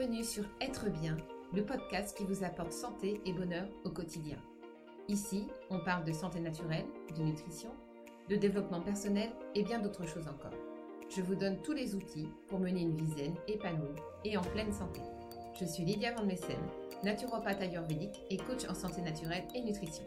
Bienvenue 0.00 0.24
sur 0.24 0.44
Être 0.62 0.88
bien, 0.88 1.14
le 1.52 1.62
podcast 1.62 2.16
qui 2.16 2.24
vous 2.24 2.42
apporte 2.42 2.72
santé 2.72 3.20
et 3.26 3.34
bonheur 3.34 3.68
au 3.84 3.90
quotidien. 3.90 4.38
Ici, 5.08 5.46
on 5.68 5.78
parle 5.80 6.06
de 6.06 6.12
santé 6.14 6.40
naturelle, 6.40 6.86
de 7.14 7.22
nutrition, 7.22 7.68
de 8.30 8.36
développement 8.36 8.80
personnel 8.80 9.28
et 9.54 9.62
bien 9.62 9.78
d'autres 9.78 10.06
choses 10.06 10.26
encore. 10.26 10.58
Je 11.14 11.20
vous 11.20 11.34
donne 11.34 11.60
tous 11.60 11.74
les 11.74 11.94
outils 11.94 12.30
pour 12.48 12.60
mener 12.60 12.80
une 12.80 12.96
vie 12.96 13.12
zen, 13.14 13.34
épanouie 13.46 14.00
et 14.24 14.38
en 14.38 14.42
pleine 14.42 14.72
santé. 14.72 15.02
Je 15.60 15.66
suis 15.66 15.84
Lydia 15.84 16.14
Van 16.14 16.24
Messen, 16.24 16.56
naturopathe 17.04 17.60
ayurvédique 17.60 18.22
et 18.30 18.38
coach 18.38 18.66
en 18.70 18.74
santé 18.74 19.02
naturelle 19.02 19.44
et 19.54 19.60
nutrition. 19.60 20.04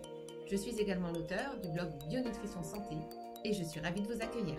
Je 0.50 0.56
suis 0.56 0.76
également 0.80 1.12
l'auteur 1.12 1.60
du 1.62 1.70
blog 1.70 1.90
Bionutrition 2.10 2.64
Santé 2.64 2.96
et 3.46 3.54
je 3.54 3.64
suis 3.64 3.80
ravie 3.80 4.02
de 4.02 4.12
vous 4.12 4.24
accueillir. 4.24 4.58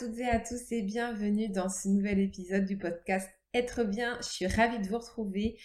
Toutes 0.00 0.18
et 0.18 0.28
à 0.30 0.40
tous 0.40 0.72
et 0.72 0.80
bienvenue 0.80 1.50
dans 1.50 1.68
ce 1.68 1.86
nouvel 1.86 2.20
épisode 2.20 2.64
du 2.64 2.78
podcast 2.78 3.28
Être 3.52 3.84
bien. 3.84 4.16
Je 4.22 4.28
suis 4.28 4.46
ravie 4.46 4.78
de 4.78 4.88
vous 4.88 4.96
retrouver 4.96 5.58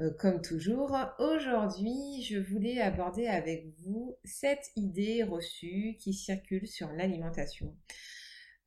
euh, 0.00 0.10
comme 0.18 0.42
toujours. 0.42 0.98
Aujourd'hui, 1.20 2.20
je 2.28 2.36
voulais 2.36 2.80
aborder 2.80 3.28
avec 3.28 3.68
vous 3.84 4.16
cette 4.24 4.72
idée 4.74 5.22
reçue 5.22 5.94
qui 6.00 6.14
circule 6.14 6.66
sur 6.66 6.90
l'alimentation. 6.94 7.76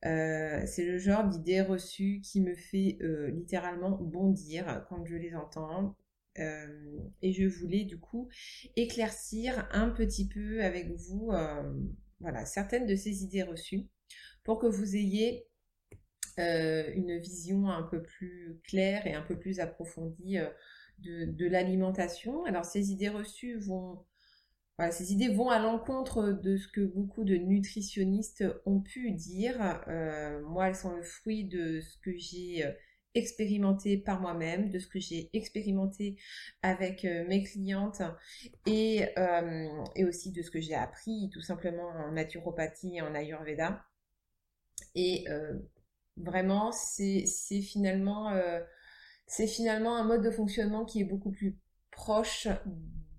Euh, 0.06 0.62
c'est 0.64 0.86
le 0.86 0.96
genre 0.96 1.28
d'idée 1.28 1.60
reçue 1.60 2.22
qui 2.22 2.40
me 2.40 2.54
fait 2.54 2.96
euh, 3.02 3.30
littéralement 3.30 3.98
bondir 4.00 4.86
quand 4.88 5.04
je 5.04 5.16
les 5.16 5.34
entends. 5.34 5.98
et 6.36 7.32
je 7.34 7.46
voulais 7.46 7.84
du 7.84 7.98
coup 7.98 8.30
éclaircir 8.74 9.68
un 9.70 9.90
petit 9.90 10.26
peu 10.26 10.64
avec 10.64 10.90
vous 10.92 11.30
voilà, 12.20 12.46
certaines 12.46 12.86
de 12.86 12.96
ces 12.96 13.22
idées 13.22 13.42
reçues 13.42 13.86
pour 14.44 14.58
que 14.58 14.66
vous 14.66 14.96
ayez 14.96 15.46
euh, 16.40 16.90
une 16.94 17.18
vision 17.18 17.68
un 17.68 17.82
peu 17.82 18.02
plus 18.02 18.60
claire 18.64 19.06
et 19.06 19.14
un 19.14 19.22
peu 19.22 19.38
plus 19.38 19.60
approfondie 19.60 20.38
euh, 20.38 20.48
de, 20.98 21.46
l'alimentation. 21.46 22.44
Alors 22.44 22.64
ces 22.64 22.92
idées 22.92 23.08
reçues 23.08 23.58
vont, 23.58 24.04
ces 24.90 25.12
idées 25.12 25.28
vont 25.28 25.50
à 25.50 25.58
l'encontre 25.58 26.32
de 26.32 26.56
ce 26.56 26.68
que 26.68 26.80
beaucoup 26.80 27.24
de 27.24 27.36
nutritionnistes 27.36 28.44
ont 28.64 28.80
pu 28.80 29.12
dire. 29.12 29.82
Euh, 29.88 30.40
moi, 30.42 30.68
elles 30.68 30.76
sont 30.76 30.94
le 30.94 31.02
fruit 31.02 31.44
de 31.44 31.80
ce 31.80 31.98
que 31.98 32.16
j'ai 32.16 32.64
expérimenté 33.14 33.98
par 33.98 34.20
moi-même, 34.20 34.70
de 34.70 34.78
ce 34.78 34.86
que 34.86 35.00
j'ai 35.00 35.30
expérimenté 35.32 36.16
avec 36.62 37.04
mes 37.04 37.42
clientes 37.42 38.02
et, 38.66 39.06
et 39.96 40.04
aussi 40.04 40.30
de 40.32 40.42
ce 40.42 40.50
que 40.50 40.60
j'ai 40.60 40.76
appris 40.76 41.28
tout 41.32 41.42
simplement 41.42 41.88
en 41.88 42.12
naturopathie 42.12 42.96
et 42.96 43.00
en 43.02 43.14
ayurveda. 43.14 43.84
Et 44.94 45.24
euh, 45.28 45.54
vraiment, 46.16 46.72
c'est 46.72 47.24
finalement, 47.62 48.30
euh, 48.30 48.60
c'est 49.26 49.46
finalement 49.46 49.96
un 49.96 50.04
mode 50.04 50.22
de 50.22 50.30
fonctionnement 50.30 50.84
qui 50.84 51.00
est 51.00 51.04
beaucoup 51.04 51.30
plus 51.30 51.58
proche 51.90 52.48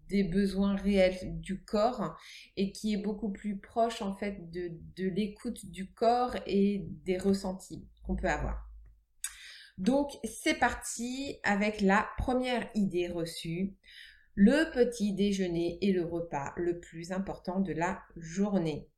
des 0.10 0.24
besoins 0.24 0.76
réels 0.76 1.40
du 1.40 1.64
corps 1.64 2.18
et 2.58 2.72
qui 2.74 2.94
est 2.94 3.02
beaucoup 3.02 3.32
plus 3.32 3.58
proche 3.58 4.02
en 4.02 4.14
fait 4.16 4.50
de, 4.52 4.72
de 4.98 5.08
l'écoute 5.08 5.66
du 5.68 5.92
corps 5.94 6.36
et 6.46 6.86
des 7.06 7.18
ressentis 7.18 7.88
qu'on 8.04 8.18
peut 8.18 8.30
avoir. 8.30 8.70
Donc 9.78 10.12
c'est 10.26 10.60
parti 10.60 11.40
avec 11.44 11.82
la 11.82 12.08
première 12.18 12.70
idée 12.76 13.08
reçue. 13.08 13.74
Le 14.36 14.72
petit 14.72 15.14
déjeuner 15.14 15.78
est 15.82 15.92
le 15.92 16.06
repas 16.06 16.54
le 16.56 16.80
plus 16.80 17.12
important 17.12 17.60
de 17.60 17.74
la 17.74 18.02
journée. 18.16 18.90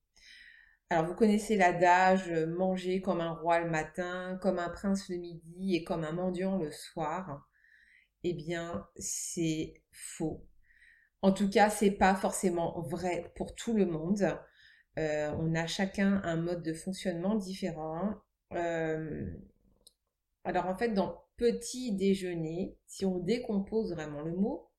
Alors 0.93 1.07
vous 1.07 1.15
connaissez 1.15 1.57
l'adage 1.57 2.29
euh, 2.29 2.45
manger 2.45 3.01
comme 3.01 3.19
un 3.19 3.33
roi 3.33 3.59
le 3.61 3.67
matin, 3.71 4.37
comme 4.43 4.59
un 4.59 4.69
prince 4.69 5.09
le 5.09 5.17
midi 5.17 5.75
et 5.75 5.83
comme 5.83 6.03
un 6.03 6.11
mendiant 6.11 6.59
le 6.59 6.69
soir. 6.69 7.49
Eh 8.23 8.33
bien, 8.33 8.87
c'est 8.97 9.81
faux. 9.91 10.45
En 11.23 11.31
tout 11.31 11.49
cas, 11.49 11.71
c'est 11.71 11.89
pas 11.89 12.13
forcément 12.13 12.79
vrai 12.81 13.33
pour 13.35 13.55
tout 13.55 13.73
le 13.73 13.87
monde. 13.87 14.37
Euh, 14.99 15.31
on 15.39 15.55
a 15.55 15.65
chacun 15.65 16.21
un 16.25 16.35
mode 16.35 16.61
de 16.61 16.75
fonctionnement 16.75 17.33
différent. 17.33 18.13
Euh, 18.51 19.25
alors 20.43 20.67
en 20.67 20.77
fait, 20.77 20.89
dans 20.89 21.23
petit 21.37 21.95
déjeuner, 21.95 22.77
si 22.85 23.03
on 23.03 23.17
décompose 23.17 23.93
vraiment 23.93 24.21
le 24.21 24.35
mot, 24.35 24.69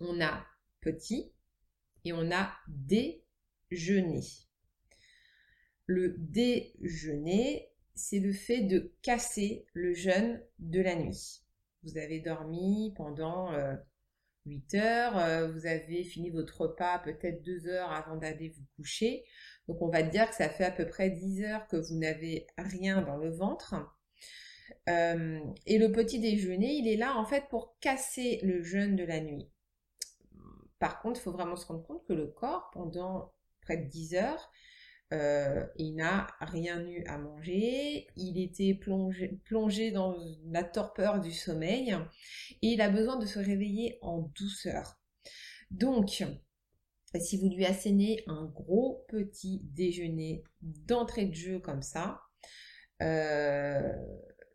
on 0.00 0.18
a 0.22 0.46
petit 0.80 1.30
et 2.06 2.14
on 2.14 2.32
a 2.32 2.50
déjeuner. 2.68 4.22
Le 5.86 6.16
déjeuner, 6.18 7.70
c'est 7.94 8.18
le 8.18 8.32
fait 8.32 8.62
de 8.62 8.92
casser 9.02 9.66
le 9.72 9.94
jeûne 9.94 10.42
de 10.58 10.80
la 10.80 10.96
nuit. 10.96 11.42
Vous 11.82 11.96
avez 11.96 12.20
dormi 12.20 12.92
pendant 12.96 13.52
8 14.46 14.74
euh, 14.74 14.78
heures, 14.78 15.18
euh, 15.18 15.48
vous 15.52 15.66
avez 15.66 16.02
fini 16.02 16.30
votre 16.30 16.62
repas 16.62 16.98
peut-être 16.98 17.42
2 17.42 17.68
heures 17.68 17.92
avant 17.92 18.16
d'aller 18.16 18.48
vous 18.50 18.64
coucher. 18.76 19.24
Donc 19.68 19.80
on 19.80 19.88
va 19.88 20.02
dire 20.02 20.28
que 20.28 20.34
ça 20.34 20.48
fait 20.48 20.64
à 20.64 20.72
peu 20.72 20.86
près 20.86 21.10
10 21.10 21.44
heures 21.44 21.66
que 21.68 21.76
vous 21.76 21.94
n'avez 21.94 22.46
rien 22.58 23.02
dans 23.02 23.16
le 23.16 23.30
ventre. 23.30 23.74
Euh, 24.88 25.40
et 25.66 25.78
le 25.78 25.92
petit 25.92 26.18
déjeuner, 26.18 26.74
il 26.74 26.88
est 26.88 26.96
là 26.96 27.16
en 27.16 27.24
fait 27.24 27.44
pour 27.48 27.78
casser 27.80 28.40
le 28.42 28.62
jeûne 28.62 28.96
de 28.96 29.04
la 29.04 29.20
nuit. 29.20 29.48
Par 30.78 31.00
contre, 31.00 31.20
il 31.20 31.22
faut 31.22 31.32
vraiment 31.32 31.56
se 31.56 31.66
rendre 31.66 31.84
compte 31.86 32.04
que 32.06 32.12
le 32.12 32.26
corps, 32.26 32.70
pendant 32.72 33.32
près 33.62 33.76
de 33.76 33.88
10 33.88 34.16
heures, 34.16 34.50
euh, 35.12 35.64
il 35.76 35.94
n'a 35.94 36.26
rien 36.40 36.84
eu 36.84 37.04
à 37.06 37.16
manger, 37.18 38.08
il 38.16 38.40
était 38.42 38.74
plongé, 38.74 39.90
dans 39.92 40.16
la 40.46 40.64
torpeur 40.64 41.20
du 41.20 41.30
sommeil 41.30 41.96
et 42.62 42.68
il 42.68 42.80
a 42.80 42.90
besoin 42.90 43.16
de 43.16 43.26
se 43.26 43.38
réveiller 43.38 43.98
en 44.02 44.30
douceur. 44.36 44.98
Donc, 45.70 46.24
si 47.20 47.36
vous 47.36 47.48
lui 47.48 47.64
assénez 47.64 48.24
un 48.26 48.46
gros 48.46 49.04
petit 49.08 49.60
déjeuner 49.64 50.42
d'entrée 50.60 51.26
de 51.26 51.34
jeu 51.34 51.58
comme 51.60 51.82
ça, 51.82 52.20
euh, 53.02 53.92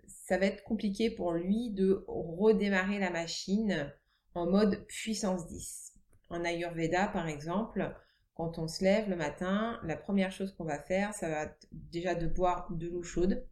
ça 0.08 0.38
va 0.38 0.48
être 0.48 0.64
compliqué 0.64 1.10
pour 1.10 1.34
lui 1.34 1.72
de 1.72 2.04
redémarrer 2.08 3.00
la 3.00 3.10
machine 3.10 3.94
en 4.34 4.50
mode 4.50 4.86
puissance 4.88 5.48
10. 5.48 5.94
En 6.30 6.44
Ayurveda, 6.44 7.08
par 7.08 7.28
exemple, 7.28 7.94
quand 8.42 8.58
on 8.58 8.68
se 8.68 8.84
lève 8.84 9.08
le 9.08 9.16
matin, 9.16 9.80
la 9.84 9.96
première 9.96 10.32
chose 10.32 10.52
qu'on 10.56 10.66
va 10.66 10.80
faire, 10.80 11.14
ça 11.14 11.30
va 11.30 11.56
déjà 11.72 12.16
de 12.16 12.26
boire 12.26 12.72
de 12.72 12.88
l'eau 12.88 13.04
chaude 13.04 13.48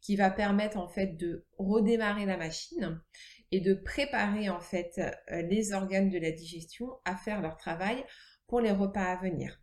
qui 0.00 0.14
va 0.14 0.30
permettre 0.30 0.76
en 0.76 0.86
fait 0.86 1.16
de 1.16 1.44
redémarrer 1.58 2.24
la 2.24 2.36
machine 2.36 3.02
et 3.50 3.60
de 3.60 3.74
préparer 3.74 4.48
en 4.48 4.60
fait 4.60 4.96
euh, 5.32 5.42
les 5.42 5.72
organes 5.72 6.08
de 6.08 6.20
la 6.20 6.30
digestion 6.30 6.86
à 7.04 7.16
faire 7.16 7.42
leur 7.42 7.56
travail 7.56 8.04
pour 8.46 8.60
les 8.60 8.70
repas 8.70 9.06
à 9.06 9.20
venir. 9.20 9.60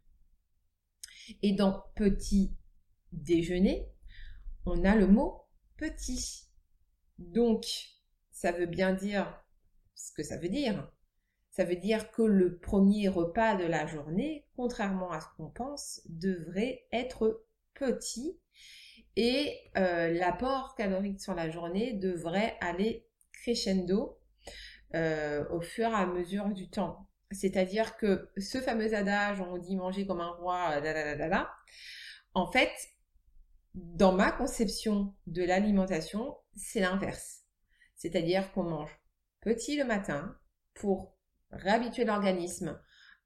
Et 1.42 1.54
dans 1.54 1.82
petit 1.96 2.54
déjeuner, 3.14 3.88
on 4.66 4.84
a 4.84 4.98
le 4.98 5.08
mot 5.08 5.48
petit. 5.78 6.50
Donc, 7.18 7.66
ça 8.30 8.52
veut 8.52 8.66
bien 8.68 8.92
dire 8.94 9.42
ce 9.94 10.12
que 10.12 10.24
ça 10.24 10.38
veut 10.38 10.50
dire. 10.50 10.92
Ça 11.56 11.64
veut 11.64 11.78
dire 11.78 12.12
que 12.12 12.22
le 12.22 12.58
premier 12.58 13.08
repas 13.08 13.56
de 13.56 13.64
la 13.64 13.88
journée, 13.88 14.46
contrairement 14.58 15.14
à 15.14 15.22
ce 15.22 15.28
qu'on 15.38 15.50
pense, 15.50 16.02
devrait 16.10 16.86
être 16.92 17.46
petit 17.76 18.38
et 19.16 19.58
euh, 19.78 20.12
l'apport 20.12 20.76
calorique 20.76 21.22
sur 21.22 21.34
la 21.34 21.50
journée 21.50 21.94
devrait 21.94 22.58
aller 22.60 23.08
crescendo 23.32 24.20
euh, 24.96 25.46
au 25.50 25.62
fur 25.62 25.88
et 25.88 25.94
à 25.94 26.06
mesure 26.06 26.50
du 26.50 26.70
temps. 26.70 27.08
C'est-à-dire 27.32 27.96
que 27.96 28.30
ce 28.38 28.60
fameux 28.60 28.94
adage, 28.94 29.40
on 29.40 29.58
dit 29.58 29.78
manger 29.78 30.06
comme 30.06 30.20
un 30.20 30.32
roi, 30.32 30.82
là, 30.82 31.50
en 32.34 32.52
fait, 32.52 32.74
dans 33.76 34.12
ma 34.12 34.34
conception 34.34 35.16
de 35.26 35.44
l'alimentation, 35.44 36.36
c'est 36.54 36.82
l'inverse. 36.82 37.44
C'est-à-dire 37.96 38.52
qu'on 38.52 38.64
mange 38.64 39.00
petit 39.40 39.78
le 39.78 39.86
matin 39.86 40.38
pour 40.74 41.15
réhabituer 41.56 42.06
l'organisme 42.06 42.80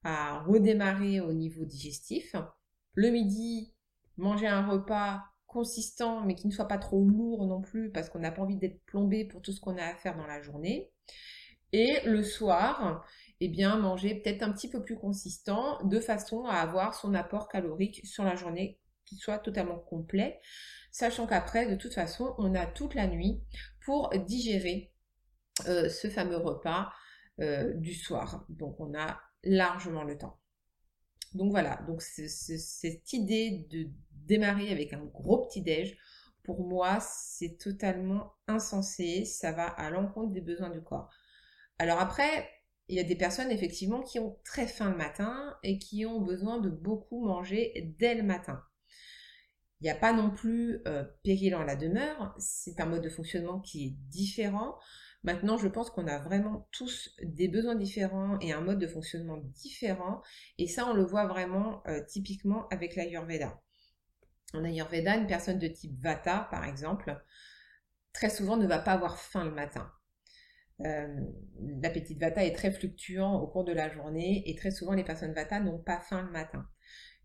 à 0.03 0.41
redémarrer 0.43 1.19
au 1.19 1.33
niveau 1.33 1.65
digestif. 1.65 2.35
Le 2.93 3.09
midi, 3.09 3.73
manger 4.17 4.47
un 4.47 4.65
repas 4.65 5.23
consistant 5.47 6.21
mais 6.21 6.35
qui 6.35 6.47
ne 6.47 6.51
soit 6.51 6.67
pas 6.67 6.77
trop 6.77 7.03
lourd 7.03 7.45
non 7.47 7.61
plus 7.61 7.91
parce 7.91 8.09
qu'on 8.09 8.19
n'a 8.19 8.31
pas 8.31 8.43
envie 8.43 8.57
d'être 8.57 8.83
plombé 8.85 9.25
pour 9.25 9.41
tout 9.41 9.51
ce 9.51 9.59
qu'on 9.59 9.77
a 9.77 9.83
à 9.83 9.95
faire 9.95 10.15
dans 10.15 10.27
la 10.27 10.41
journée. 10.41 10.91
Et 11.71 11.99
le 12.05 12.23
soir, 12.23 13.05
eh 13.39 13.47
bien, 13.47 13.77
manger 13.77 14.15
peut-être 14.15 14.43
un 14.43 14.51
petit 14.51 14.69
peu 14.69 14.83
plus 14.83 14.97
consistant 14.97 15.83
de 15.83 15.99
façon 15.99 16.45
à 16.45 16.55
avoir 16.55 16.95
son 16.95 17.13
apport 17.13 17.47
calorique 17.47 18.05
sur 18.05 18.23
la 18.23 18.35
journée 18.35 18.79
qui 19.05 19.15
soit 19.17 19.39
totalement 19.39 19.79
complet, 19.79 20.39
sachant 20.91 21.25
qu'après, 21.25 21.67
de 21.67 21.75
toute 21.75 21.93
façon, 21.93 22.35
on 22.37 22.53
a 22.53 22.65
toute 22.65 22.95
la 22.95 23.07
nuit 23.07 23.41
pour 23.85 24.09
digérer 24.27 24.91
euh, 25.67 25.89
ce 25.89 26.09
fameux 26.09 26.37
repas 26.37 26.91
euh, 27.41 27.73
du 27.73 27.93
soir. 27.93 28.45
Donc 28.49 28.79
on 28.79 28.93
a 28.97 29.19
largement 29.43 30.03
le 30.03 30.17
temps. 30.17 30.39
Donc 31.33 31.51
voilà, 31.51 31.77
donc 31.87 32.01
cette 32.01 33.13
idée 33.13 33.67
de 33.69 33.87
démarrer 34.11 34.71
avec 34.71 34.93
un 34.93 35.05
gros 35.05 35.45
petit-déj, 35.45 35.97
pour 36.43 36.65
moi, 36.67 36.99
c'est 36.99 37.57
totalement 37.59 38.33
insensé. 38.47 39.25
Ça 39.25 39.51
va 39.51 39.67
à 39.67 39.91
l'encontre 39.91 40.33
des 40.33 40.41
besoins 40.41 40.71
du 40.71 40.81
corps. 40.81 41.09
Alors 41.77 41.99
après, 41.99 42.49
il 42.87 42.95
y 42.95 42.99
a 42.99 43.03
des 43.03 43.15
personnes 43.15 43.51
effectivement 43.51 44.01
qui 44.01 44.19
ont 44.19 44.37
très 44.43 44.65
faim 44.65 44.89
le 44.89 44.97
matin 44.97 45.55
et 45.61 45.77
qui 45.77 46.05
ont 46.05 46.21
besoin 46.21 46.59
de 46.59 46.69
beaucoup 46.69 47.23
manger 47.23 47.93
dès 47.99 48.15
le 48.15 48.23
matin. 48.23 48.63
Il 49.79 49.85
n'y 49.85 49.91
a 49.91 49.95
pas 49.95 50.11
non 50.11 50.31
plus 50.31 50.81
euh, 50.87 51.05
péril 51.23 51.55
en 51.55 51.63
la 51.63 51.75
demeure, 51.75 52.35
c'est 52.37 52.81
un 52.81 52.85
mode 52.85 53.03
de 53.03 53.09
fonctionnement 53.09 53.59
qui 53.59 53.85
est 53.85 53.95
différent. 54.09 54.77
Maintenant, 55.23 55.57
je 55.57 55.67
pense 55.67 55.89
qu'on 55.89 56.07
a 56.07 56.17
vraiment 56.17 56.67
tous 56.71 57.15
des 57.21 57.49
besoins 57.49 57.75
différents 57.75 58.39
et 58.39 58.53
un 58.53 58.61
mode 58.61 58.79
de 58.79 58.87
fonctionnement 58.87 59.37
différent. 59.37 60.21
Et 60.57 60.67
ça, 60.67 60.85
on 60.87 60.93
le 60.93 61.03
voit 61.03 61.27
vraiment 61.27 61.83
euh, 61.87 62.01
typiquement 62.07 62.67
avec 62.69 62.95
l'Ayurveda. 62.95 63.61
En 64.53 64.63
Ayurveda, 64.63 65.17
une 65.17 65.27
personne 65.27 65.59
de 65.59 65.67
type 65.67 66.01
Vata, 66.01 66.47
par 66.49 66.63
exemple, 66.63 67.21
très 68.13 68.29
souvent 68.29 68.57
ne 68.57 68.65
va 68.65 68.79
pas 68.79 68.93
avoir 68.93 69.19
faim 69.19 69.45
le 69.45 69.51
matin. 69.51 69.91
Euh, 70.81 71.07
l'appétit 71.81 72.15
Vata 72.15 72.45
est 72.45 72.55
très 72.55 72.71
fluctuant 72.71 73.35
au 73.41 73.47
cours 73.47 73.65
de 73.65 73.73
la 73.73 73.89
journée 73.89 74.49
et 74.49 74.55
très 74.55 74.71
souvent 74.71 74.93
les 74.93 75.03
personnes 75.03 75.33
Vata 75.33 75.59
n'ont 75.59 75.79
pas 75.79 75.99
faim 75.99 76.23
le 76.23 76.31
matin. 76.31 76.65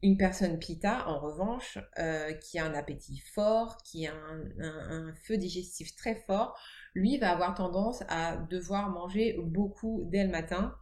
Une 0.02 0.19
personne 0.19 0.58
Pitta, 0.58 1.08
en 1.08 1.19
revanche, 1.19 1.79
euh, 1.99 2.35
qui 2.35 2.58
a 2.58 2.67
un 2.67 2.75
appétit 2.75 3.20
fort, 3.32 3.79
qui 3.85 4.06
a 4.06 4.12
un, 4.12 5.14
feu 5.14 5.38
digestif 5.38 5.97
très 5.97 6.17
fort, 6.26 6.58
lui 6.94 7.19
va 7.19 7.31
avoir 7.31 7.55
tendance 7.55 8.02
à 8.08 8.37
devoir 8.37 8.91
manger 8.91 9.37
beaucoup 9.43 10.02
dès 10.06 10.25
le 10.25 10.31
matin 10.31 10.75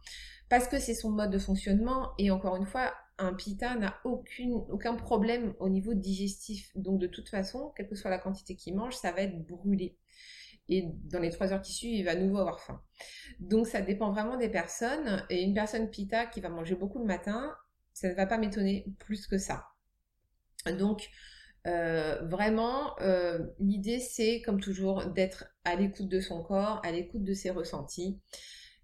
parce 0.49 0.67
que 0.67 0.79
c'est 0.79 0.93
son 0.93 1.11
mode 1.11 1.31
de 1.31 1.39
fonctionnement 1.39 2.11
et 2.17 2.29
encore 2.29 2.55
une 2.55 2.65
fois, 2.65 2.93
un 3.17 3.33
Pitta 3.33 3.75
n'a 3.75 3.99
aucun 4.03 4.95
problème 4.95 5.53
au 5.59 5.69
niveau 5.69 5.93
digestif. 5.93 6.71
Donc 6.75 6.99
de 6.99 7.07
toute 7.07 7.29
façon, 7.29 7.71
quelle 7.75 7.87
que 7.87 7.95
soit 7.95 8.11
la 8.11 8.19
quantité 8.19 8.55
qu'il 8.55 8.75
mange, 8.75 8.95
ça 8.95 9.11
va 9.11 9.21
être 9.21 9.45
brûlé 9.47 9.97
et 10.69 10.85
dans 11.03 11.19
les 11.19 11.29
trois 11.29 11.51
heures 11.51 11.61
qui 11.61 11.73
suivent, 11.73 11.95
il 11.95 12.03
va 12.03 12.11
à 12.11 12.15
nouveau 12.15 12.37
avoir 12.37 12.59
faim. 12.59 12.81
Donc 13.39 13.67
ça 13.67 13.81
dépend 13.81 14.11
vraiment 14.11 14.37
des 14.37 14.49
personnes. 14.49 15.25
Et 15.29 15.43
une 15.43 15.53
personne 15.53 15.89
pita 15.89 16.25
qui 16.25 16.41
va 16.41 16.49
manger 16.49 16.75
beaucoup 16.75 16.99
le 16.99 17.05
matin, 17.05 17.55
ça 17.93 18.09
ne 18.09 18.13
va 18.13 18.25
pas 18.25 18.37
m'étonner 18.37 18.85
plus 18.99 19.27
que 19.27 19.37
ça. 19.37 19.65
Donc 20.77 21.09
euh, 21.65 22.21
vraiment, 22.23 22.99
euh, 22.99 23.39
l'idée 23.59 23.99
c'est 23.99 24.41
comme 24.41 24.59
toujours 24.59 25.05
d'être 25.05 25.45
à 25.63 25.75
l'écoute 25.75 26.09
de 26.09 26.19
son 26.19 26.43
corps, 26.43 26.81
à 26.83 26.91
l'écoute 26.91 27.23
de 27.23 27.33
ses 27.33 27.51
ressentis. 27.51 28.19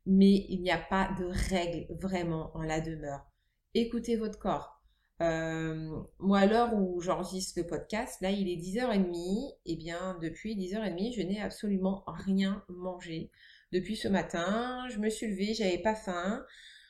Mais 0.05 0.45
il 0.49 0.61
n'y 0.61 0.71
a 0.71 0.77
pas 0.77 1.09
de 1.19 1.25
règle 1.49 1.85
vraiment 1.99 2.51
en 2.55 2.61
la 2.61 2.81
demeure. 2.81 3.25
Écoutez 3.73 4.15
votre 4.15 4.39
corps. 4.39 4.81
Euh, 5.21 6.01
moi, 6.19 6.39
à 6.39 6.45
l'heure 6.45 6.73
où 6.73 7.01
j'enregistre 7.01 7.59
le 7.59 7.67
podcast, 7.67 8.21
là, 8.21 8.31
il 8.31 8.49
est 8.49 8.55
10h30. 8.55 9.57
Et 9.65 9.75
bien, 9.75 10.17
depuis 10.21 10.55
10h30, 10.55 11.13
je 11.15 11.21
n'ai 11.21 11.41
absolument 11.41 12.03
rien 12.07 12.63
mangé. 12.69 13.29
Depuis 13.71 13.97
ce 13.97 14.07
matin, 14.07 14.87
je 14.89 14.97
me 14.99 15.09
suis 15.09 15.27
levée, 15.27 15.53
j'avais 15.53 15.77
pas 15.81 15.95
faim. 15.95 16.43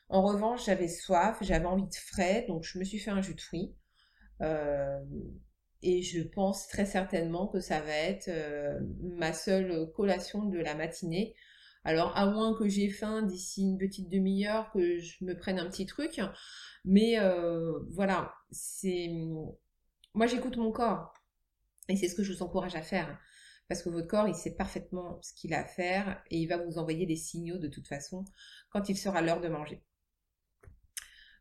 En 0.10 0.22
revanche, 0.24 0.66
j'avais 0.66 0.88
soif, 0.88 1.40
j'avais 1.42 1.66
envie 1.66 1.88
de 1.88 1.96
frais, 1.96 2.46
donc 2.48 2.64
je 2.64 2.80
me 2.80 2.84
suis 2.84 3.00
fait 3.00 3.12
un 3.12 3.22
jus 3.22 3.36
de 3.36 3.42
fruits. 3.42 3.76
Et 5.82 6.02
je 6.02 6.22
pense 6.22 6.68
très 6.68 6.86
certainement 6.86 7.48
que 7.48 7.60
ça 7.60 7.80
va 7.82 7.94
être 7.94 8.28
euh, 8.28 8.80
ma 9.02 9.34
seule 9.34 9.92
collation 9.94 10.46
de 10.46 10.60
la 10.60 10.76
matinée. 10.76 11.36
Alors, 11.86 12.16
à 12.18 12.26
moins 12.26 12.54
que 12.58 12.68
j'ai 12.68 12.90
faim 12.90 13.22
d'ici 13.22 13.62
une 13.62 13.78
petite 13.78 14.10
demi-heure, 14.10 14.70
que 14.72 15.00
je 15.00 15.24
me 15.24 15.38
prenne 15.38 15.60
un 15.60 15.70
petit 15.70 15.86
truc. 15.86 16.20
Mais 16.86 17.20
euh, 17.20 17.80
voilà, 17.92 18.34
c'est. 18.52 19.10
Moi, 20.14 20.28
j'écoute 20.28 20.58
mon 20.58 20.72
corps. 20.72 21.14
Et 21.88 21.96
c'est 21.96 22.08
ce 22.08 22.16
que 22.16 22.24
je 22.24 22.34
vous 22.34 22.44
encourage 22.44 22.76
à 22.76 22.82
faire. 22.82 23.18
Parce 23.68 23.84
que 23.84 23.90
votre 23.90 24.08
corps, 24.08 24.28
il 24.28 24.36
sait 24.36 24.56
parfaitement 24.56 25.20
ce 25.22 25.34
qu'il 25.34 25.54
a 25.54 25.62
à 25.62 25.66
faire 25.66 26.22
et 26.32 26.40
il 26.40 26.48
va 26.48 26.58
vous 26.58 26.78
envoyer 26.80 27.06
des 27.06 27.16
signaux 27.16 27.60
de 27.60 27.68
toute 27.68 27.88
façon 27.88 28.26
quand 28.72 28.90
il 28.90 28.98
sera 28.98 29.22
l'heure 29.22 29.42
de 29.42 29.48
manger. 29.48 29.84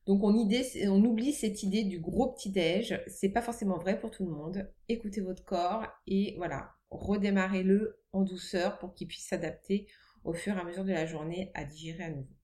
Donc 0.08 0.25
on, 0.25 0.34
oublie 0.34 1.34
cette 1.34 1.62
idée 1.62 1.84
du 1.84 2.00
gros 2.00 2.32
petit-déj. 2.32 2.99
C'est 3.08 3.28
pas 3.28 3.43
forcément 3.43 3.76
vrai 3.76 4.00
pour 4.00 4.10
tout 4.10 4.25
le 4.25 4.31
monde. 4.31 4.66
Écoutez 4.88 5.20
votre 5.20 5.44
corps 5.44 5.87
et 6.06 6.34
voilà, 6.38 6.72
redémarrez-le 6.90 8.00
en 8.14 8.22
douceur 8.22 8.78
pour 8.78 8.94
qu'il 8.94 9.06
puisse 9.06 9.26
s'adapter 9.26 9.87
au 10.25 10.32
fur 10.32 10.56
et 10.56 10.60
à 10.60 10.64
mesure 10.64 10.87
de 10.87 10.93
la 10.93 11.05
journée 11.05 11.50
à 11.52 11.64
digérer 11.64 12.05
à 12.05 12.10
nouveau. 12.10 12.34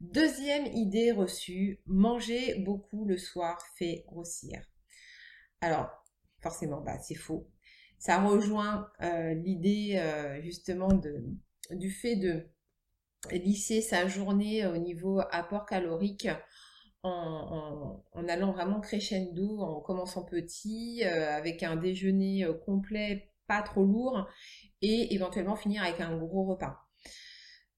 Deuxième 0.00 0.66
idée 0.66 1.12
reçue, 1.12 1.78
manger 1.86 2.56
beaucoup 2.56 3.04
le 3.04 3.16
soir 3.16 3.64
fait 3.76 4.02
grossir. 4.08 4.60
Alors, 5.60 6.04
forcément, 6.40 6.80
bah, 6.80 6.98
c'est 6.98 7.14
faux. 7.14 7.48
Ça 7.96 8.24
rejoint 8.24 8.90
euh, 9.02 9.34
l'idée 9.34 10.00
euh, 10.02 10.42
justement 10.42 11.00
du 11.70 11.90
fait 11.92 12.16
de 12.16 12.44
lisser 13.32 13.80
sa 13.82 14.06
journée 14.06 14.66
au 14.66 14.76
niveau 14.76 15.20
apport 15.30 15.66
calorique 15.66 16.28
en, 17.02 18.02
allant 18.28 18.52
vraiment 18.52 18.80
crescendo, 18.80 19.60
en 19.60 19.80
commençant 19.80 20.24
petit, 20.24 21.02
euh, 21.04 21.30
avec 21.34 21.62
un 21.62 21.76
déjeuner 21.76 22.46
complet, 22.66 23.32
pas 23.46 23.62
trop 23.62 23.84
lourd, 23.84 24.28
et 24.82 25.14
éventuellement 25.14 25.56
finir 25.56 25.82
avec 25.82 26.00
un 26.00 26.16
gros 26.16 26.44
repas. 26.44 26.78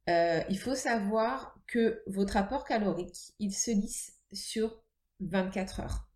il 0.08 0.58
faut 0.58 0.74
savoir 0.74 1.54
que 1.66 2.02
votre 2.06 2.36
apport 2.36 2.64
calorique, 2.64 3.32
il 3.38 3.52
se 3.52 3.70
lisse 3.70 4.18
sur 4.32 4.82
24 5.20 5.80
heures. 5.80 6.08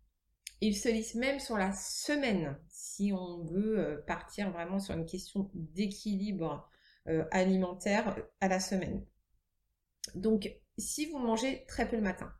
Il 0.59 0.75
se 0.75 0.89
lisse 0.89 1.15
même 1.15 1.39
sur 1.39 1.57
la 1.57 1.71
semaine 1.71 2.57
si 2.67 3.13
on 3.13 3.43
veut 3.43 3.79
euh, 3.79 4.01
partir 4.07 4.51
vraiment 4.51 4.79
sur 4.79 4.95
une 4.95 5.05
question 5.05 5.51
d'équilibre 5.53 6.67
euh, 7.07 7.25
alimentaire 7.31 8.17
à 8.41 8.47
la 8.47 8.59
semaine. 8.59 9.05
Donc, 10.15 10.51
si 10.77 11.05
vous 11.07 11.19
mangez 11.19 11.65
très 11.67 11.87
peu 11.87 11.95
le 11.95 12.01
matin, 12.01 12.31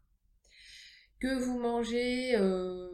que 1.20 1.40
vous 1.40 1.60
mangez 1.60 2.36
euh, 2.36 2.90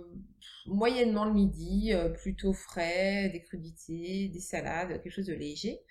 moyennement 0.66 1.26
le 1.26 1.34
midi, 1.34 1.92
plutôt 2.22 2.54
frais, 2.54 3.30
des 3.30 3.42
crudités, 3.42 4.30
des 4.30 4.40
salades, 4.40 5.02
quelque 5.02 5.10
chose 5.10 5.26
de 5.26 5.34
léger, 5.34 5.82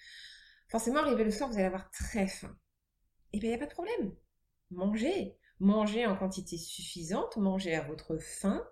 forcément, 0.68 1.00
arrivé 1.00 1.24
le 1.24 1.30
soir, 1.30 1.50
vous 1.50 1.56
allez 1.56 1.66
avoir 1.66 1.90
très 1.90 2.26
faim. 2.26 2.56
Et 3.32 3.38
eh 3.38 3.40
bien, 3.40 3.50
il 3.50 3.52
n'y 3.52 3.56
a 3.56 3.66
pas 3.66 3.66
de 3.66 3.74
problème. 3.74 4.14
Mangez. 4.70 5.36
Mangez 5.60 6.06
en 6.06 6.16
quantité 6.16 6.58
suffisante, 6.58 7.36
mangez 7.36 7.74
à 7.74 7.82
votre 7.82 8.18
faim. 8.18 8.66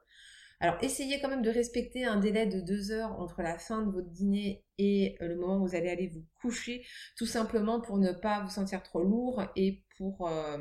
Alors, 0.61 0.76
essayez 0.83 1.21
quand 1.21 1.29
même 1.29 1.43
de 1.43 1.50
respecter 1.50 2.05
un 2.05 2.19
délai 2.19 2.47
de 2.47 2.61
deux 2.61 2.90
heures 2.90 3.19
entre 3.19 3.40
la 3.43 3.59
fin 3.59 3.83
de 3.83 3.90
votre 3.90 4.11
dîner 4.11 4.62
et 4.76 5.17
euh, 5.23 5.29
le 5.29 5.37
moment 5.37 5.57
où 5.57 5.67
vous 5.67 5.75
allez 5.75 5.88
aller 5.88 6.09
vous 6.09 6.25
coucher, 6.40 6.85
tout 7.17 7.26
simplement 7.26 7.81
pour 7.81 7.97
ne 7.99 8.12
pas 8.12 8.43
vous 8.43 8.50
sentir 8.50 8.83
trop 8.83 9.02
lourd 9.02 9.43
et 9.57 9.85
pour 9.97 10.29
euh, 10.29 10.59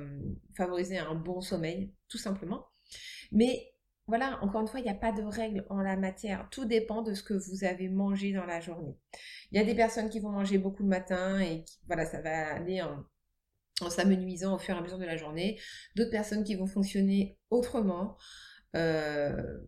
favoriser 0.56 0.98
un 0.98 1.16
bon 1.16 1.42
sommeil, 1.42 1.94
tout 2.08 2.18
simplement. 2.18 2.66
Mais 3.34 3.74
voilà, 4.08 4.40
encore 4.42 4.62
une 4.62 4.68
fois, 4.68 4.80
il 4.80 4.84
n'y 4.84 4.90
a 4.90 4.96
pas 4.96 5.12
de 5.12 5.22
règle 5.22 5.66
en 5.70 5.82
la 5.82 5.98
matière. 5.98 6.48
Tout 6.50 6.66
dépend 6.66 7.02
de 7.02 7.14
ce 7.14 7.22
que 7.22 7.34
vous 7.34 7.64
avez 7.66 7.90
mangé 7.90 8.32
dans 8.32 8.46
la 8.46 8.62
journée. 8.62 8.98
Il 9.52 9.58
y 9.58 9.62
a 9.62 9.66
des 9.66 9.76
personnes 9.76 10.10
qui 10.10 10.20
vont 10.20 10.32
manger 10.32 10.58
beaucoup 10.58 10.84
le 10.84 10.90
matin 10.90 11.40
et 11.42 11.66
voilà, 11.88 12.06
ça 12.06 12.22
va 12.22 12.56
aller 12.56 12.82
en 12.82 13.06
en 13.82 13.90
s'amenuisant 13.90 14.56
au 14.56 14.58
fur 14.58 14.76
et 14.76 14.78
à 14.78 14.82
mesure 14.82 14.98
de 14.98 15.06
la 15.06 15.18
journée, 15.18 15.60
d'autres 15.96 16.12
personnes 16.12 16.44
qui 16.44 16.56
vont 16.56 16.68
fonctionner 16.68 17.38
autrement. 17.50 18.18
Euh, 18.76 19.60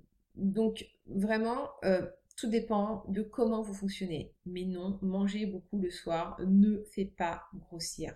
donc 0.41 0.86
vraiment, 1.05 1.69
euh, 1.86 2.05
tout 2.36 2.50
dépend 2.50 3.05
de 3.07 3.21
comment 3.21 3.62
vous 3.62 3.74
fonctionnez. 3.74 4.33
Mais 4.45 4.65
non, 4.65 5.00
manger 5.01 5.45
beaucoup 5.45 5.79
le 5.79 5.89
soir 5.89 6.38
ne 6.45 6.81
fait 6.83 7.05
pas 7.05 7.43
grossir. 7.53 8.15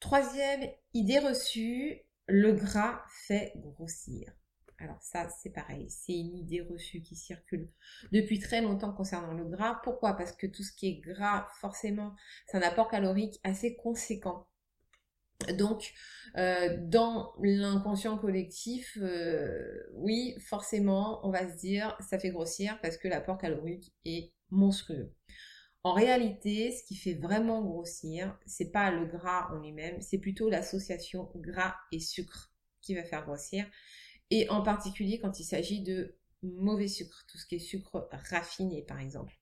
Troisième 0.00 0.68
idée 0.94 1.18
reçue, 1.18 2.00
le 2.26 2.52
gras 2.52 3.04
fait 3.26 3.52
grossir. 3.56 4.32
Alors 4.78 5.00
ça, 5.00 5.28
c'est 5.28 5.50
pareil, 5.50 5.88
c'est 5.90 6.18
une 6.18 6.36
idée 6.36 6.60
reçue 6.60 7.02
qui 7.02 7.14
circule 7.14 7.70
depuis 8.10 8.40
très 8.40 8.60
longtemps 8.60 8.92
concernant 8.92 9.32
le 9.32 9.44
gras. 9.44 9.80
Pourquoi? 9.84 10.14
Parce 10.14 10.32
que 10.32 10.48
tout 10.48 10.64
ce 10.64 10.72
qui 10.72 10.88
est 10.88 11.00
gras, 11.00 11.46
forcément, 11.60 12.16
c'est 12.48 12.56
un 12.56 12.62
apport 12.62 12.88
calorique 12.88 13.38
assez 13.44 13.76
conséquent. 13.76 14.48
Donc, 15.58 15.92
euh, 16.36 16.76
dans 16.80 17.32
l'inconscient 17.42 18.18
collectif, 18.18 18.96
euh, 19.00 19.82
oui, 19.94 20.34
forcément, 20.40 21.20
on 21.26 21.30
va 21.30 21.50
se 21.50 21.56
dire, 21.58 21.96
ça 22.00 22.18
fait 22.18 22.30
grossir 22.30 22.78
parce 22.80 22.96
que 22.96 23.08
l'apport 23.08 23.38
calorique 23.38 23.92
est 24.04 24.32
monstrueux. 24.50 25.12
En 25.84 25.92
réalité, 25.92 26.70
ce 26.70 26.84
qui 26.84 26.94
fait 26.94 27.14
vraiment 27.14 27.62
grossir, 27.62 28.38
c'est 28.46 28.70
pas 28.70 28.90
le 28.90 29.06
gras 29.06 29.48
en 29.50 29.58
lui-même, 29.58 30.00
c'est 30.00 30.18
plutôt 30.18 30.48
l'association 30.48 31.30
gras 31.34 31.74
et 31.90 31.98
sucre 31.98 32.52
qui 32.80 32.94
va 32.94 33.02
faire 33.02 33.24
grossir 33.24 33.66
et 34.30 34.48
en 34.48 34.62
particulier 34.62 35.18
quand 35.20 35.40
il 35.40 35.44
s'agit 35.44 35.82
de 35.82 36.16
mauvais 36.42 36.88
sucre, 36.88 37.24
tout 37.28 37.36
ce 37.36 37.46
qui 37.46 37.56
est 37.56 37.58
sucre 37.58 38.08
raffiné 38.30 38.82
par 38.82 38.98
exemple. 38.98 39.38